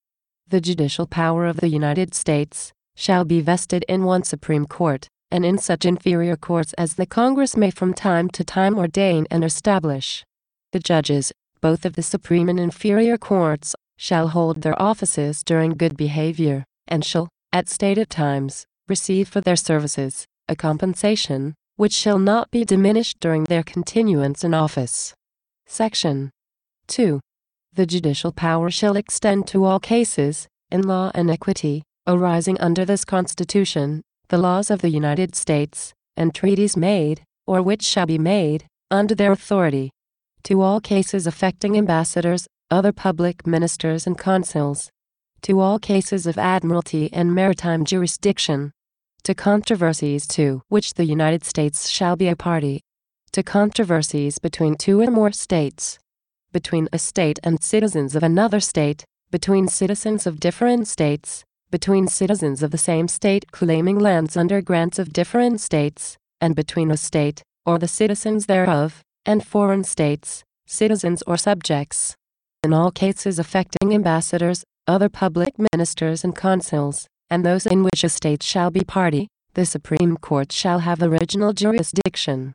The 0.48 0.62
judicial 0.62 1.08
power 1.08 1.46
of 1.46 1.58
the 1.58 1.68
United 1.68 2.14
States 2.14 2.72
shall 2.96 3.26
be 3.26 3.42
vested 3.42 3.84
in 3.88 4.04
one 4.04 4.24
Supreme 4.24 4.66
Court, 4.66 5.08
and 5.32 5.46
in 5.46 5.58
such 5.58 5.86
inferior 5.86 6.36
courts 6.36 6.74
as 6.74 6.94
the 6.94 7.06
Congress 7.06 7.58
may 7.58 7.72
from 7.72 7.94
time 7.94 8.30
to 8.30 8.44
time 8.44 8.78
ordain 8.78 9.26
and 9.32 9.44
establish. 9.44 10.24
The 10.72 10.80
judges, 10.80 11.32
both 11.60 11.86
of 11.86 11.96
the 11.96 12.04
Supreme 12.04 12.50
and 12.50 12.60
inferior 12.60 13.18
courts, 13.18 13.76
shall 13.98 14.30
hold 14.30 14.62
their 14.62 14.80
offices 14.82 15.44
during 15.44 15.72
good 15.72 15.98
behavior, 15.98 16.66
and 16.88 17.04
shall, 17.04 17.30
at 17.52 17.70
stated 17.70 18.10
times, 18.10 18.66
receive 18.88 19.28
for 19.28 19.42
their 19.42 19.56
services 19.56 20.26
a 20.48 20.56
compensation, 20.56 21.56
which 21.76 21.94
shall 21.94 22.20
not 22.20 22.52
be 22.52 22.64
diminished 22.64 23.20
during 23.20 23.46
their 23.46 23.64
continuance 23.64 24.44
in 24.44 24.54
office. 24.54 25.14
Section 25.66 26.30
2. 26.88 27.20
The 27.74 27.86
judicial 27.86 28.32
power 28.32 28.70
shall 28.70 28.96
extend 28.96 29.48
to 29.48 29.66
all 29.66 29.80
cases, 29.80 30.48
in 30.70 30.84
law 30.84 31.12
and 31.16 31.32
equity, 31.32 31.84
arising 32.06 32.60
under 32.60 32.86
this 32.86 33.04
Constitution, 33.04 34.02
the 34.28 34.38
laws 34.38 34.70
of 34.70 34.82
the 34.82 34.90
United 34.90 35.36
States, 35.36 35.94
and 36.16 36.36
treaties 36.36 36.78
made, 36.78 37.24
or 37.48 37.62
which 37.62 37.82
shall 37.82 38.06
be 38.06 38.18
made, 38.18 38.66
under 38.92 39.16
their 39.16 39.32
authority. 39.32 39.90
To 40.44 40.62
all 40.62 40.80
cases 40.80 41.26
affecting 41.26 41.78
ambassadors, 41.78 42.48
other 42.70 42.92
public 42.92 43.48
ministers, 43.48 44.06
and 44.06 44.18
consuls. 44.18 44.90
To 45.44 45.60
all 45.60 45.80
cases 45.80 46.28
of 46.28 46.38
admiralty 46.38 47.12
and 47.12 47.34
maritime 47.34 47.86
jurisdiction. 47.86 48.72
To 49.24 49.34
controversies 49.34 50.28
to 50.28 50.62
which 50.68 50.96
the 50.96 51.06
United 51.06 51.44
States 51.46 51.90
shall 51.90 52.16
be 52.16 52.28
a 52.28 52.36
party. 52.36 52.82
To 53.32 53.44
controversies 53.44 54.40
between 54.40 54.76
two 54.76 55.02
or 55.02 55.10
more 55.10 55.32
states. 55.32 56.00
Between 56.52 56.88
a 56.92 57.00
state 57.00 57.40
and 57.44 57.64
citizens 57.64 58.16
of 58.16 58.24
another 58.24 58.60
state. 58.60 59.06
Between 59.32 59.68
citizens 59.68 60.28
of 60.28 60.40
different 60.40 60.88
states 60.88 61.44
between 61.74 62.08
citizens 62.08 62.62
of 62.62 62.70
the 62.70 62.78
same 62.78 63.08
state 63.08 63.52
claiming 63.52 63.98
lands 63.98 64.38
under 64.38 64.62
grants 64.62 65.00
of 65.00 65.12
different 65.12 65.60
states, 65.60 66.16
and 66.40 66.56
between 66.56 66.92
a 66.92 66.96
state, 66.96 67.42
or 67.66 67.80
the 67.80 67.88
citizens 67.88 68.46
thereof, 68.46 69.02
and 69.26 69.44
foreign 69.44 69.84
states, 69.84 70.44
citizens 70.68 71.24
or 71.26 71.36
subjects. 71.36 72.16
In 72.64 72.74
all 72.74 72.92
cases 72.92 73.40
affecting 73.40 73.92
ambassadors, 73.92 74.64
other 74.88 75.10
public 75.10 75.56
ministers 75.74 76.24
and 76.24 76.36
consuls, 76.36 77.08
and 77.34 77.44
those 77.44 77.66
in 77.66 77.82
which 77.82 78.04
a 78.04 78.10
state 78.10 78.44
shall 78.44 78.70
be 78.70 78.84
party, 78.84 79.28
the 79.56 79.66
Supreme 79.66 80.18
Court 80.18 80.52
shall 80.52 80.78
have 80.78 81.02
original 81.02 81.52
jurisdiction. 81.52 82.54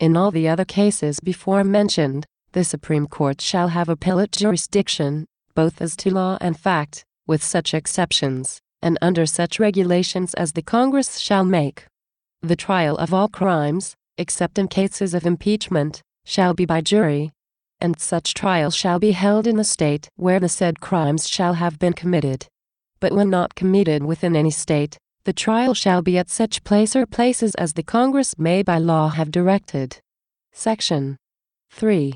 In 0.00 0.16
all 0.16 0.32
the 0.32 0.48
other 0.48 0.64
cases 0.64 1.20
before 1.20 1.62
mentioned, 1.62 2.26
the 2.50 2.64
Supreme 2.64 3.06
Court 3.06 3.40
shall 3.40 3.68
have 3.68 3.88
appellate 3.88 4.32
jurisdiction, 4.32 5.26
both 5.54 5.80
as 5.80 5.94
to 5.98 6.12
law 6.12 6.38
and 6.40 6.58
fact, 6.58 7.04
with 7.28 7.40
such 7.40 7.72
exceptions, 7.72 8.58
and 8.82 8.98
under 9.00 9.26
such 9.26 9.60
regulations 9.60 10.34
as 10.34 10.54
the 10.54 10.68
Congress 10.76 11.18
shall 11.18 11.44
make. 11.44 11.86
The 12.42 12.56
trial 12.56 12.96
of 12.96 13.14
all 13.14 13.28
crimes, 13.28 13.94
except 14.18 14.58
in 14.58 14.66
cases 14.66 15.14
of 15.14 15.24
impeachment, 15.24 16.02
shall 16.24 16.52
be 16.52 16.66
by 16.66 16.80
jury, 16.80 17.30
and 17.80 18.00
such 18.00 18.34
trial 18.34 18.72
shall 18.72 18.98
be 18.98 19.12
held 19.12 19.46
in 19.46 19.56
the 19.56 19.62
state 19.62 20.08
where 20.16 20.40
the 20.40 20.48
said 20.48 20.80
crimes 20.80 21.28
shall 21.28 21.54
have 21.54 21.78
been 21.78 21.92
committed. 21.92 22.48
But 23.00 23.12
when 23.12 23.30
not 23.30 23.54
committed 23.54 24.04
within 24.04 24.34
any 24.34 24.50
state, 24.50 24.98
the 25.24 25.32
trial 25.32 25.74
shall 25.74 26.02
be 26.02 26.16
at 26.18 26.30
such 26.30 26.64
place 26.64 26.94
or 26.94 27.04
places 27.04 27.54
as 27.56 27.72
the 27.72 27.82
Congress 27.82 28.38
may 28.38 28.62
by 28.62 28.78
law 28.78 29.08
have 29.08 29.30
directed. 29.30 29.98
Section 30.52 31.16
3. 31.72 32.14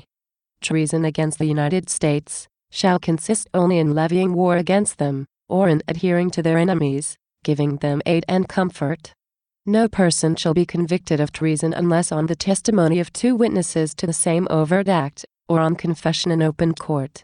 Treason 0.61 1.05
against 1.05 1.37
the 1.37 1.45
United 1.45 1.89
States 1.89 2.47
shall 2.71 2.99
consist 2.99 3.49
only 3.53 3.77
in 3.77 3.93
levying 3.93 4.33
war 4.33 4.55
against 4.57 4.97
them, 4.97 5.25
or 5.49 5.67
in 5.67 5.83
adhering 5.87 6.31
to 6.31 6.41
their 6.41 6.57
enemies, 6.57 7.17
giving 7.43 7.77
them 7.77 8.01
aid 8.05 8.23
and 8.27 8.47
comfort. 8.47 9.13
No 9.65 9.87
person 9.87 10.35
shall 10.35 10.53
be 10.53 10.65
convicted 10.65 11.19
of 11.19 11.31
treason 11.31 11.73
unless 11.73 12.11
on 12.11 12.27
the 12.27 12.35
testimony 12.35 12.99
of 12.99 13.13
two 13.13 13.35
witnesses 13.35 13.93
to 13.95 14.07
the 14.07 14.13
same 14.13 14.47
overt 14.49 14.87
act, 14.87 15.25
or 15.47 15.59
on 15.59 15.75
confession 15.75 16.31
in 16.31 16.41
open 16.41 16.73
court. 16.73 17.23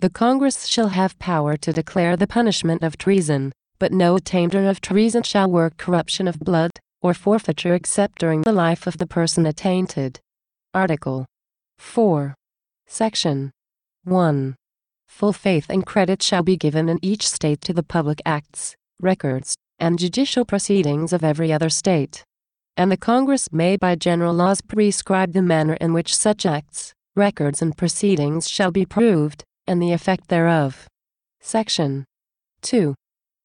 The 0.00 0.10
Congress 0.10 0.66
shall 0.68 0.90
have 0.90 1.18
power 1.18 1.56
to 1.56 1.72
declare 1.72 2.16
the 2.16 2.28
punishment 2.28 2.84
of 2.84 2.96
treason, 2.96 3.50
but 3.80 3.90
no 3.92 4.14
attainder 4.14 4.68
of 4.68 4.80
treason 4.80 5.24
shall 5.24 5.50
work 5.50 5.76
corruption 5.76 6.28
of 6.28 6.38
blood, 6.38 6.70
or 7.02 7.14
forfeiture 7.14 7.74
except 7.74 8.20
during 8.20 8.42
the 8.42 8.52
life 8.52 8.86
of 8.86 8.98
the 8.98 9.08
person 9.08 9.44
attainted. 9.44 10.20
Article 10.72 11.26
4. 11.78 12.32
Section 12.86 13.50
1. 14.04 14.54
Full 15.08 15.32
faith 15.32 15.66
and 15.68 15.84
credit 15.84 16.22
shall 16.22 16.44
be 16.44 16.56
given 16.56 16.88
in 16.88 17.00
each 17.02 17.28
state 17.28 17.60
to 17.62 17.72
the 17.72 17.82
public 17.82 18.22
acts, 18.24 18.76
records, 19.00 19.56
and 19.80 19.98
judicial 19.98 20.44
proceedings 20.44 21.12
of 21.12 21.24
every 21.24 21.52
other 21.52 21.70
state. 21.70 22.22
And 22.76 22.92
the 22.92 22.96
Congress 22.96 23.48
may 23.50 23.76
by 23.76 23.96
general 23.96 24.32
laws 24.32 24.60
prescribe 24.60 25.32
the 25.32 25.42
manner 25.42 25.74
in 25.80 25.92
which 25.92 26.14
such 26.14 26.46
acts, 26.46 26.92
records, 27.16 27.60
and 27.60 27.76
proceedings 27.76 28.48
shall 28.48 28.70
be 28.70 28.86
proved, 28.86 29.42
and 29.68 29.80
the 29.80 29.92
effect 29.92 30.28
thereof. 30.28 30.88
Section 31.40 32.04
2. 32.62 32.94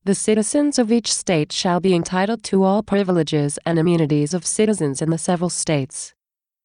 The 0.06 0.16
citizens 0.16 0.80
of 0.80 0.92
each 0.92 1.14
state 1.14 1.52
shall 1.52 1.80
be 1.80 1.94
entitled 1.94 2.44
to 2.44 2.64
all 2.64 2.82
privileges 2.82 3.60
and 3.66 3.78
immunities 3.78 4.34
of 4.34 4.46
citizens 4.46 5.02
in 5.02 5.10
the 5.12 5.18
several 5.18 5.50
states. 5.50 6.14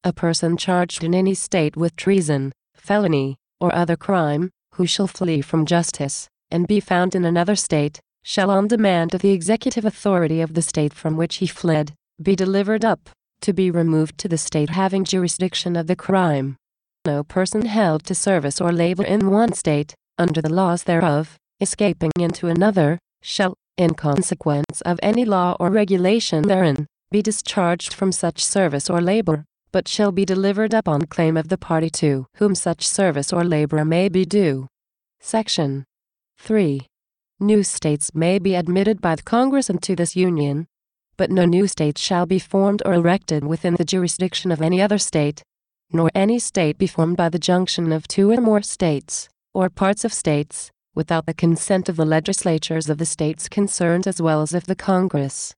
A 0.03 0.11
person 0.11 0.57
charged 0.57 1.03
in 1.03 1.13
any 1.13 1.33
state 1.33 1.77
with 1.77 1.95
treason, 1.95 2.51
felony, 2.75 3.37
or 3.59 3.73
other 3.75 3.95
crime, 3.95 4.49
who 4.75 4.85
shall 4.85 5.07
flee 5.07 5.41
from 5.41 5.65
justice, 5.65 6.27
and 6.49 6.67
be 6.67 6.79
found 6.79 7.15
in 7.15 7.25
another 7.25 7.55
state, 7.55 7.99
shall 8.23 8.49
on 8.49 8.67
demand 8.67 9.13
of 9.13 9.21
the 9.21 9.31
executive 9.31 9.85
authority 9.85 10.41
of 10.41 10.53
the 10.53 10.61
state 10.61 10.93
from 10.93 11.15
which 11.15 11.37
he 11.37 11.47
fled, 11.47 11.93
be 12.21 12.35
delivered 12.35 12.83
up, 12.83 13.09
to 13.41 13.53
be 13.53 13.71
removed 13.71 14.17
to 14.17 14.27
the 14.27 14.37
state 14.37 14.69
having 14.69 15.03
jurisdiction 15.03 15.75
of 15.75 15.87
the 15.87 15.95
crime. 15.95 16.57
No 17.09 17.23
person 17.23 17.65
held 17.65 18.03
to 18.03 18.13
service 18.13 18.61
or 18.61 18.71
labor 18.71 19.03
in 19.03 19.31
one 19.31 19.53
state, 19.53 19.95
under 20.19 20.43
the 20.43 20.53
laws 20.61 20.83
thereof, 20.83 21.39
escaping 21.59 22.11
into 22.19 22.45
another, 22.45 22.99
shall, 23.23 23.55
in 23.77 23.95
consequence 23.95 24.81
of 24.81 24.99
any 25.01 25.25
law 25.25 25.57
or 25.59 25.71
regulation 25.71 26.43
therein, 26.43 26.85
be 27.09 27.23
discharged 27.23 27.95
from 27.95 28.11
such 28.11 28.45
service 28.45 28.91
or 28.91 29.01
labor, 29.01 29.43
but 29.71 29.87
shall 29.87 30.11
be 30.11 30.23
delivered 30.23 30.75
up 30.75 30.87
on 30.87 31.07
claim 31.15 31.35
of 31.35 31.49
the 31.49 31.57
party 31.57 31.89
to 31.89 32.27
whom 32.35 32.53
such 32.53 32.87
service 32.87 33.33
or 33.33 33.43
labor 33.43 33.83
may 33.83 34.07
be 34.07 34.23
due. 34.23 34.67
Section 35.19 35.85
3. 36.37 36.85
New 37.39 37.63
states 37.63 38.13
may 38.13 38.37
be 38.37 38.53
admitted 38.53 39.01
by 39.01 39.15
the 39.15 39.23
Congress 39.23 39.67
into 39.67 39.95
this 39.95 40.15
Union, 40.15 40.67
but 41.17 41.31
no 41.31 41.45
new 41.45 41.65
state 41.65 41.97
shall 41.97 42.27
be 42.27 42.37
formed 42.37 42.83
or 42.85 42.93
erected 42.93 43.43
within 43.43 43.73
the 43.77 43.91
jurisdiction 43.93 44.51
of 44.51 44.61
any 44.61 44.79
other 44.79 44.99
state, 44.99 45.41
nor 45.91 46.11
any 46.13 46.39
state 46.39 46.77
be 46.77 46.87
formed 46.87 47.17
by 47.17 47.29
the 47.29 47.39
junction 47.39 47.91
of 47.91 48.07
two 48.07 48.31
or 48.31 48.41
more 48.41 48.61
states, 48.61 49.29
or 49.53 49.69
parts 49.69 50.05
of 50.05 50.13
states, 50.13 50.71
without 50.95 51.25
the 51.25 51.33
consent 51.33 51.89
of 51.89 51.95
the 51.95 52.05
legislatures 52.05 52.89
of 52.89 52.97
the 52.97 53.05
states 53.05 53.47
concerned 53.47 54.07
as 54.07 54.21
well 54.21 54.41
as 54.41 54.53
of 54.53 54.65
the 54.65 54.75
Congress. 54.75 55.53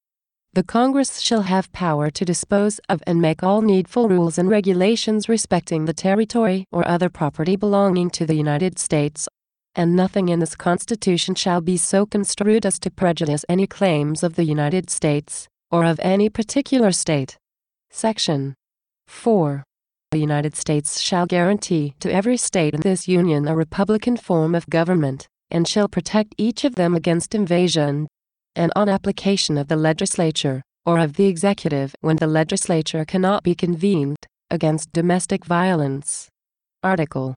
The 0.54 0.64
Congress 0.64 1.22
shall 1.22 1.44
have 1.44 1.72
power 1.72 2.10
to 2.10 2.26
dispose 2.26 2.80
of 2.90 3.02
and 3.08 3.22
make 3.22 3.42
all 3.42 3.62
needful 3.62 4.10
rules 4.10 4.38
and 4.38 4.50
regulations 4.50 5.30
respecting 5.30 5.86
the 5.86 5.94
territory 5.94 6.66
or 6.72 6.86
other 6.86 7.10
property 7.10 7.56
belonging 7.56 8.10
to 8.12 8.26
the 8.26 8.36
United 8.36 8.78
States, 8.78 9.30
and 9.76 9.96
nothing 9.96 10.28
in 10.28 10.40
this 10.40 10.56
Constitution 10.56 11.36
shall 11.36 11.62
be 11.62 11.78
so 11.78 12.06
construed 12.06 12.66
as 12.66 12.80
to 12.80 12.92
prejudice 12.92 13.46
any 13.48 13.66
claims 13.66 14.24
of 14.24 14.36
the 14.36 14.44
United 14.44 14.90
States, 14.90 15.48
or 15.72 15.86
of 15.86 16.00
any 16.04 16.30
particular 16.30 16.92
state. 16.92 17.38
Section 17.90 18.54
4. 19.08 19.64
The 20.12 20.20
United 20.20 20.58
States 20.58 21.00
shall 21.00 21.26
guarantee 21.26 21.94
to 22.02 22.14
every 22.14 22.36
state 22.36 22.74
in 22.74 22.82
this 22.82 23.08
Union 23.08 23.48
a 23.48 23.56
republican 23.56 24.18
form 24.18 24.54
of 24.56 24.70
government, 24.70 25.30
and 25.50 25.66
shall 25.66 25.88
protect 25.88 26.36
each 26.38 26.66
of 26.66 26.76
them 26.76 26.96
against 26.96 27.34
invasion, 27.34 28.10
and 28.54 28.74
on 28.76 28.90
application 28.90 29.58
of 29.58 29.70
the 29.70 29.78
legislature, 29.78 30.62
or 30.86 31.00
of 31.00 31.14
the 31.14 31.28
executive 31.28 31.96
when 32.02 32.18
the 32.18 32.28
legislature 32.28 33.06
cannot 33.06 33.44
be 33.44 33.56
convened, 33.56 34.18
against 34.50 34.92
domestic 34.92 35.46
violence. 35.46 36.28
Article 36.84 37.34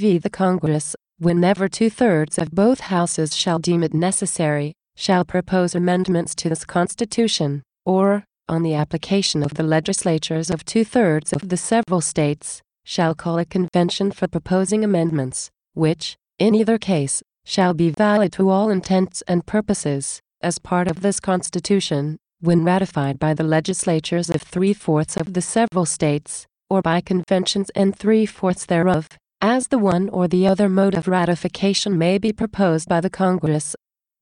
V. 0.00 0.18
The 0.18 0.28
Congress, 0.28 0.96
whenever 1.20 1.68
two 1.68 1.90
thirds 1.90 2.38
of 2.38 2.50
both 2.50 2.80
houses 2.80 3.36
shall 3.36 3.60
deem 3.60 3.84
it 3.84 3.94
necessary, 3.94 4.72
shall 4.96 5.24
propose 5.24 5.76
amendments 5.76 6.34
to 6.34 6.48
this 6.48 6.64
Constitution, 6.64 7.62
or, 7.84 8.24
on 8.48 8.62
the 8.62 8.74
application 8.74 9.42
of 9.42 9.54
the 9.54 9.62
legislatures 9.62 10.50
of 10.50 10.64
two 10.64 10.84
thirds 10.84 11.32
of 11.32 11.48
the 11.48 11.56
several 11.56 12.00
states, 12.00 12.62
shall 12.84 13.14
call 13.14 13.38
a 13.38 13.44
convention 13.44 14.12
for 14.12 14.28
proposing 14.28 14.84
amendments, 14.84 15.50
which, 15.74 16.16
in 16.38 16.54
either 16.54 16.78
case, 16.78 17.22
shall 17.44 17.74
be 17.74 17.90
valid 17.90 18.32
to 18.32 18.48
all 18.48 18.70
intents 18.70 19.22
and 19.28 19.46
purposes, 19.46 20.20
as 20.40 20.58
part 20.58 20.88
of 20.88 21.00
this 21.00 21.18
Constitution, 21.20 22.16
when 22.40 22.64
ratified 22.64 23.18
by 23.18 23.34
the 23.34 23.44
legislatures 23.44 24.30
of 24.30 24.42
three 24.42 24.72
fourths 24.72 25.16
of 25.16 25.32
the 25.32 25.42
several 25.42 25.86
states, 25.86 26.46
or 26.70 26.82
by 26.82 27.00
conventions 27.00 27.70
in 27.74 27.92
three 27.92 28.26
fourths 28.26 28.66
thereof, 28.66 29.08
as 29.40 29.68
the 29.68 29.78
one 29.78 30.08
or 30.10 30.28
the 30.28 30.46
other 30.46 30.68
mode 30.68 30.94
of 30.94 31.08
ratification 31.08 31.96
may 31.98 32.18
be 32.18 32.32
proposed 32.32 32.88
by 32.88 33.00
the 33.00 33.10
Congress. 33.10 33.74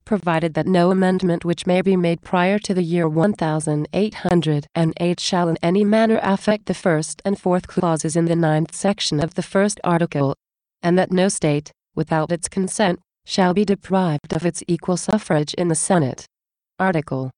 Provided 0.05 0.55
that 0.55 0.67
no 0.67 0.91
amendment 0.91 1.45
which 1.45 1.67
may 1.67 1.83
be 1.83 1.97
made 1.97 2.23
prior 2.23 2.59
to 2.59 2.75
the 2.75 2.83
year 2.83 3.09
1808 3.09 5.21
shall 5.21 5.49
in 5.49 5.59
any 5.63 5.85
manner 5.85 6.21
affect 6.23 6.67
the 6.67 6.75
first 6.75 7.23
and 7.25 7.39
fourth 7.39 7.67
clauses 7.67 8.17
in 8.17 8.27
the 8.27 8.37
ninth 8.37 8.75
section 8.75 9.23
of 9.23 9.35
the 9.35 9.43
first 9.43 9.81
article, 9.85 10.35
and 10.83 10.99
that 10.99 11.13
no 11.13 11.29
state, 11.29 11.71
without 11.95 12.33
its 12.33 12.49
consent, 12.49 13.01
shall 13.25 13.55
be 13.55 13.65
deprived 13.65 14.33
of 14.33 14.45
its 14.45 14.63
equal 14.69 14.97
suffrage 14.97 15.55
in 15.55 15.69
the 15.69 15.75
Senate. 15.75 16.27
Article 16.79 17.31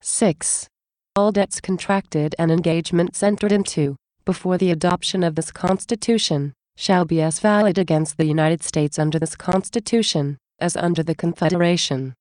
6. 0.00 0.68
All 1.16 1.32
debts 1.32 1.60
contracted 1.60 2.34
and 2.38 2.50
engagements 2.50 3.22
entered 3.22 3.52
into, 3.52 3.96
before 4.24 4.58
the 4.58 4.70
adoption 4.70 5.24
of 5.24 5.34
this 5.34 5.50
Constitution, 5.50 6.52
shall 6.76 7.04
be 7.04 7.20
as 7.20 7.40
valid 7.40 7.76
against 7.76 8.16
the 8.16 8.24
United 8.24 8.62
States 8.62 8.98
under 8.98 9.18
this 9.18 9.36
Constitution 9.36 10.38
as 10.62 10.76
under 10.76 11.02
the 11.02 11.14
Confederation. 11.14 12.14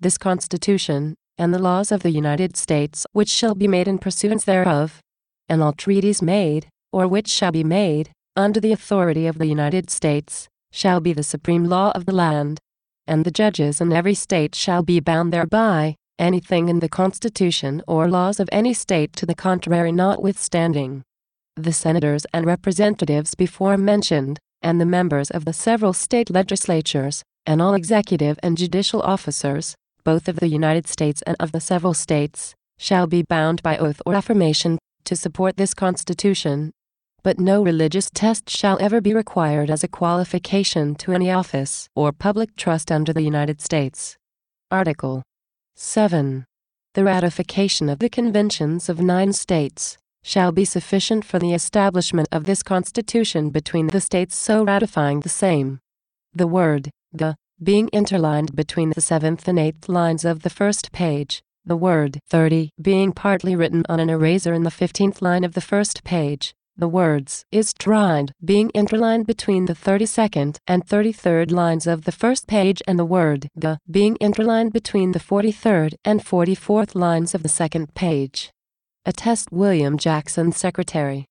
This 0.00 0.16
Constitution, 0.16 1.16
and 1.36 1.52
the 1.52 1.58
laws 1.58 1.90
of 1.92 2.02
the 2.02 2.10
United 2.10 2.56
States 2.56 3.06
which 3.12 3.28
shall 3.28 3.54
be 3.54 3.68
made 3.68 3.88
in 3.88 3.98
pursuance 3.98 4.44
thereof, 4.44 5.00
and 5.48 5.62
all 5.62 5.72
treaties 5.72 6.22
made, 6.22 6.68
or 6.92 7.08
which 7.08 7.28
shall 7.28 7.52
be 7.52 7.64
made, 7.64 8.10
under 8.36 8.60
the 8.60 8.72
authority 8.72 9.26
of 9.26 9.38
the 9.38 9.46
United 9.46 9.90
States, 9.90 10.48
shall 10.72 11.00
be 11.00 11.12
the 11.12 11.22
supreme 11.22 11.64
law 11.64 11.90
of 11.94 12.06
the 12.06 12.14
land, 12.14 12.58
and 13.06 13.24
the 13.24 13.30
judges 13.30 13.80
in 13.80 13.92
every 13.92 14.14
state 14.14 14.54
shall 14.54 14.82
be 14.82 15.00
bound 15.00 15.32
thereby, 15.32 15.96
anything 16.18 16.68
in 16.68 16.78
the 16.80 16.88
Constitution 16.88 17.82
or 17.88 18.08
laws 18.08 18.38
of 18.38 18.48
any 18.52 18.72
state 18.72 19.12
to 19.14 19.26
the 19.26 19.34
contrary 19.34 19.90
notwithstanding. 19.90 21.02
The 21.56 21.72
senators 21.72 22.26
and 22.32 22.46
representatives 22.46 23.34
before 23.34 23.76
mentioned, 23.76 24.38
and 24.62 24.80
the 24.80 24.86
members 24.86 25.30
of 25.30 25.44
the 25.44 25.52
several 25.52 25.92
state 25.92 26.30
legislatures, 26.30 27.22
and 27.46 27.60
all 27.62 27.74
executive 27.74 28.38
and 28.42 28.56
judicial 28.56 29.02
officers, 29.02 29.74
both 30.04 30.28
of 30.28 30.36
the 30.36 30.48
United 30.48 30.86
States 30.86 31.22
and 31.22 31.36
of 31.38 31.52
the 31.52 31.60
several 31.60 31.94
states, 31.94 32.54
shall 32.78 33.06
be 33.06 33.22
bound 33.22 33.62
by 33.62 33.76
oath 33.76 34.00
or 34.06 34.14
affirmation 34.14 34.78
to 35.04 35.16
support 35.16 35.56
this 35.56 35.74
Constitution. 35.74 36.72
But 37.22 37.38
no 37.38 37.62
religious 37.62 38.10
test 38.12 38.48
shall 38.48 38.78
ever 38.80 39.00
be 39.00 39.12
required 39.12 39.70
as 39.70 39.84
a 39.84 39.88
qualification 39.88 40.94
to 40.96 41.12
any 41.12 41.30
office 41.30 41.88
or 41.94 42.12
public 42.12 42.56
trust 42.56 42.90
under 42.90 43.12
the 43.12 43.22
United 43.22 43.60
States. 43.60 44.16
Article 44.70 45.22
7. 45.76 46.46
The 46.94 47.04
ratification 47.04 47.88
of 47.88 47.98
the 47.98 48.08
conventions 48.08 48.88
of 48.88 49.00
nine 49.00 49.32
states 49.32 49.98
shall 50.22 50.52
be 50.52 50.64
sufficient 50.64 51.24
for 51.24 51.38
the 51.38 51.54
establishment 51.54 52.28
of 52.32 52.44
this 52.44 52.62
Constitution 52.62 53.50
between 53.50 53.88
the 53.88 54.00
states 54.00 54.36
so 54.36 54.64
ratifying 54.64 55.20
the 55.20 55.28
same. 55.28 55.80
The 56.34 56.46
word 56.46 56.90
the, 57.12 57.36
being 57.62 57.88
interlined 57.92 58.54
between 58.54 58.90
the 58.90 59.00
seventh 59.00 59.46
and 59.48 59.58
eighth 59.58 59.88
lines 59.88 60.24
of 60.24 60.42
the 60.42 60.50
first 60.50 60.92
page, 60.92 61.42
the 61.64 61.76
word 61.76 62.20
30 62.28 62.70
being 62.80 63.12
partly 63.12 63.54
written 63.54 63.84
on 63.88 64.00
an 64.00 64.08
eraser 64.08 64.54
in 64.54 64.62
the 64.62 64.70
fifteenth 64.70 65.20
line 65.20 65.44
of 65.44 65.54
the 65.54 65.60
first 65.60 66.04
page, 66.04 66.54
the 66.76 66.88
words 66.88 67.44
is 67.52 67.74
tried 67.74 68.32
being 68.42 68.70
interlined 68.70 69.26
between 69.26 69.66
the 69.66 69.74
32nd 69.74 70.56
and 70.66 70.86
33rd 70.86 71.50
lines 71.52 71.86
of 71.86 72.04
the 72.04 72.12
first 72.12 72.46
page 72.46 72.80
and 72.88 72.98
the 72.98 73.04
word 73.04 73.48
the 73.54 73.78
being 73.90 74.16
interlined 74.16 74.72
between 74.72 75.12
the 75.12 75.18
43rd 75.18 75.94
and 76.04 76.24
44th 76.24 76.94
lines 76.94 77.34
of 77.34 77.42
the 77.42 77.48
second 77.50 77.94
page. 77.94 78.50
Attest 79.04 79.52
William 79.52 79.98
Jackson, 79.98 80.52
Secretary 80.52 81.26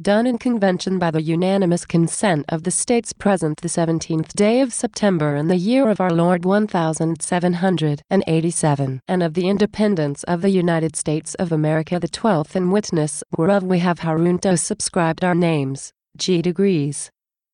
done 0.00 0.26
in 0.26 0.38
convention 0.38 0.98
by 0.98 1.10
the 1.10 1.20
unanimous 1.20 1.84
consent 1.84 2.46
of 2.48 2.62
the 2.62 2.70
states 2.70 3.12
present 3.12 3.60
the 3.60 3.68
17th 3.68 4.32
day 4.32 4.60
of 4.60 4.72
September 4.72 5.36
in 5.36 5.48
the 5.48 5.56
year 5.56 5.88
of 5.88 6.00
our 6.00 6.10
Lord 6.10 6.44
1787, 6.44 9.00
and 9.06 9.22
of 9.22 9.34
the 9.34 9.48
independence 9.48 10.24
of 10.24 10.40
the 10.40 10.50
United 10.50 10.96
States 10.96 11.34
of 11.34 11.52
America 11.52 12.00
the 12.00 12.08
12th 12.08 12.56
in 12.56 12.70
witness 12.70 13.22
whereof 13.36 13.62
we 13.62 13.80
have 13.80 14.00
herunto 14.00 14.58
subscribed 14.58 15.22
our 15.22 15.34
names, 15.34 15.92
G. 16.16 16.40
degrees. 16.40 17.10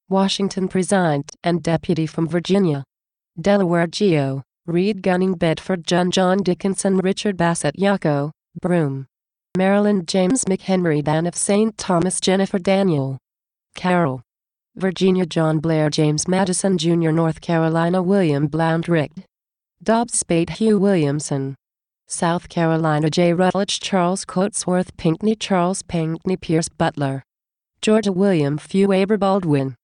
Washington 0.08 0.68
President 0.68 1.32
and 1.42 1.64
Deputy 1.64 2.06
from 2.06 2.28
Virginia. 2.28 2.84
Delaware 3.40 3.88
Geo. 3.88 4.44
Read 4.66 5.02
Gunning 5.02 5.34
Bedford 5.34 5.84
John 5.84 6.12
John 6.12 6.38
Dickinson 6.38 6.98
Richard 6.98 7.36
Bassett 7.36 7.74
Yucko, 7.76 8.30
Broom. 8.60 9.08
Maryland 9.56 10.06
James 10.06 10.44
McHenry 10.44 11.02
Dan 11.02 11.26
of 11.26 11.34
St. 11.34 11.78
Thomas 11.78 12.20
Jenifer 12.20 12.62
Daniel. 12.62 13.16
Carroll. 13.74 14.20
Virginia 14.74 15.24
John 15.24 15.60
Blair 15.60 15.88
James 15.88 16.28
Madison 16.28 16.76
Jr. 16.76 17.10
North 17.10 17.40
Carolina 17.40 18.02
William 18.02 18.48
Blount 18.48 18.86
Rick. 18.86 19.12
Dobbs 19.82 20.22
Spaight 20.22 20.50
Hugh 20.50 20.78
Williamson. 20.78 21.54
South 22.06 22.50
Carolina 22.50 23.08
J. 23.08 23.32
Rutledge 23.32 23.80
Charles 23.80 24.26
Cotesworth 24.26 24.94
Pinckney 24.98 25.34
Charles 25.34 25.82
Pinckney 25.82 26.36
Pierce 26.36 26.68
Butler. 26.68 27.22
Georgia 27.80 28.12
William 28.12 28.58
Few 28.58 28.92
Aber 28.92 29.16
Baldwin. 29.16 29.74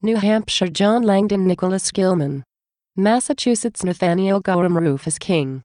New 0.00 0.16
Hampshire 0.16 0.68
John 0.68 1.02
Langdon 1.02 1.46
Nicholas 1.46 1.92
Gilman. 1.92 2.44
Massachusetts 2.96 3.84
Nathaniel 3.84 4.40
Gorham 4.40 4.78
Rufus 4.78 5.18
King. 5.18 5.62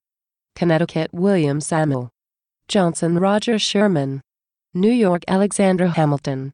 Connecticut 0.53 1.13
William 1.13 1.61
Samuel. 1.61 2.09
Johnson 2.67 3.19
Roger 3.19 3.59
Sherman. 3.59 4.21
New 4.73 4.91
York 4.91 5.23
Alexander 5.27 5.87
Hamilton. 5.87 6.53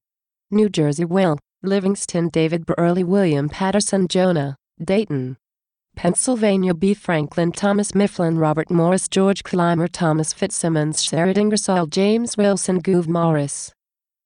New 0.52 0.68
Jersey 0.68 1.06
Will, 1.06 1.38
Livingston 1.62 2.30
David 2.30 2.66
Brearley 2.66 3.04
William 3.04 3.48
Paterson 3.48 4.08
Jonah, 4.08 4.56
Dayton. 4.84 5.38
Pennsylvania 5.96 6.74
B. 6.74 6.94
Franklin 6.94 7.52
Thomas 7.52 7.94
Mifflin 7.94 8.38
Robert 8.38 8.72
Morris 8.72 9.08
George 9.08 9.44
Clymer 9.44 9.88
Thomas 9.88 10.34
FitzSimons 10.34 11.08
Sheridan 11.08 11.44
Ingersoll 11.44 11.88
James 11.88 12.38
Wilson 12.38 12.80
Gouverneur 12.80 13.14
Morris. 13.14 13.74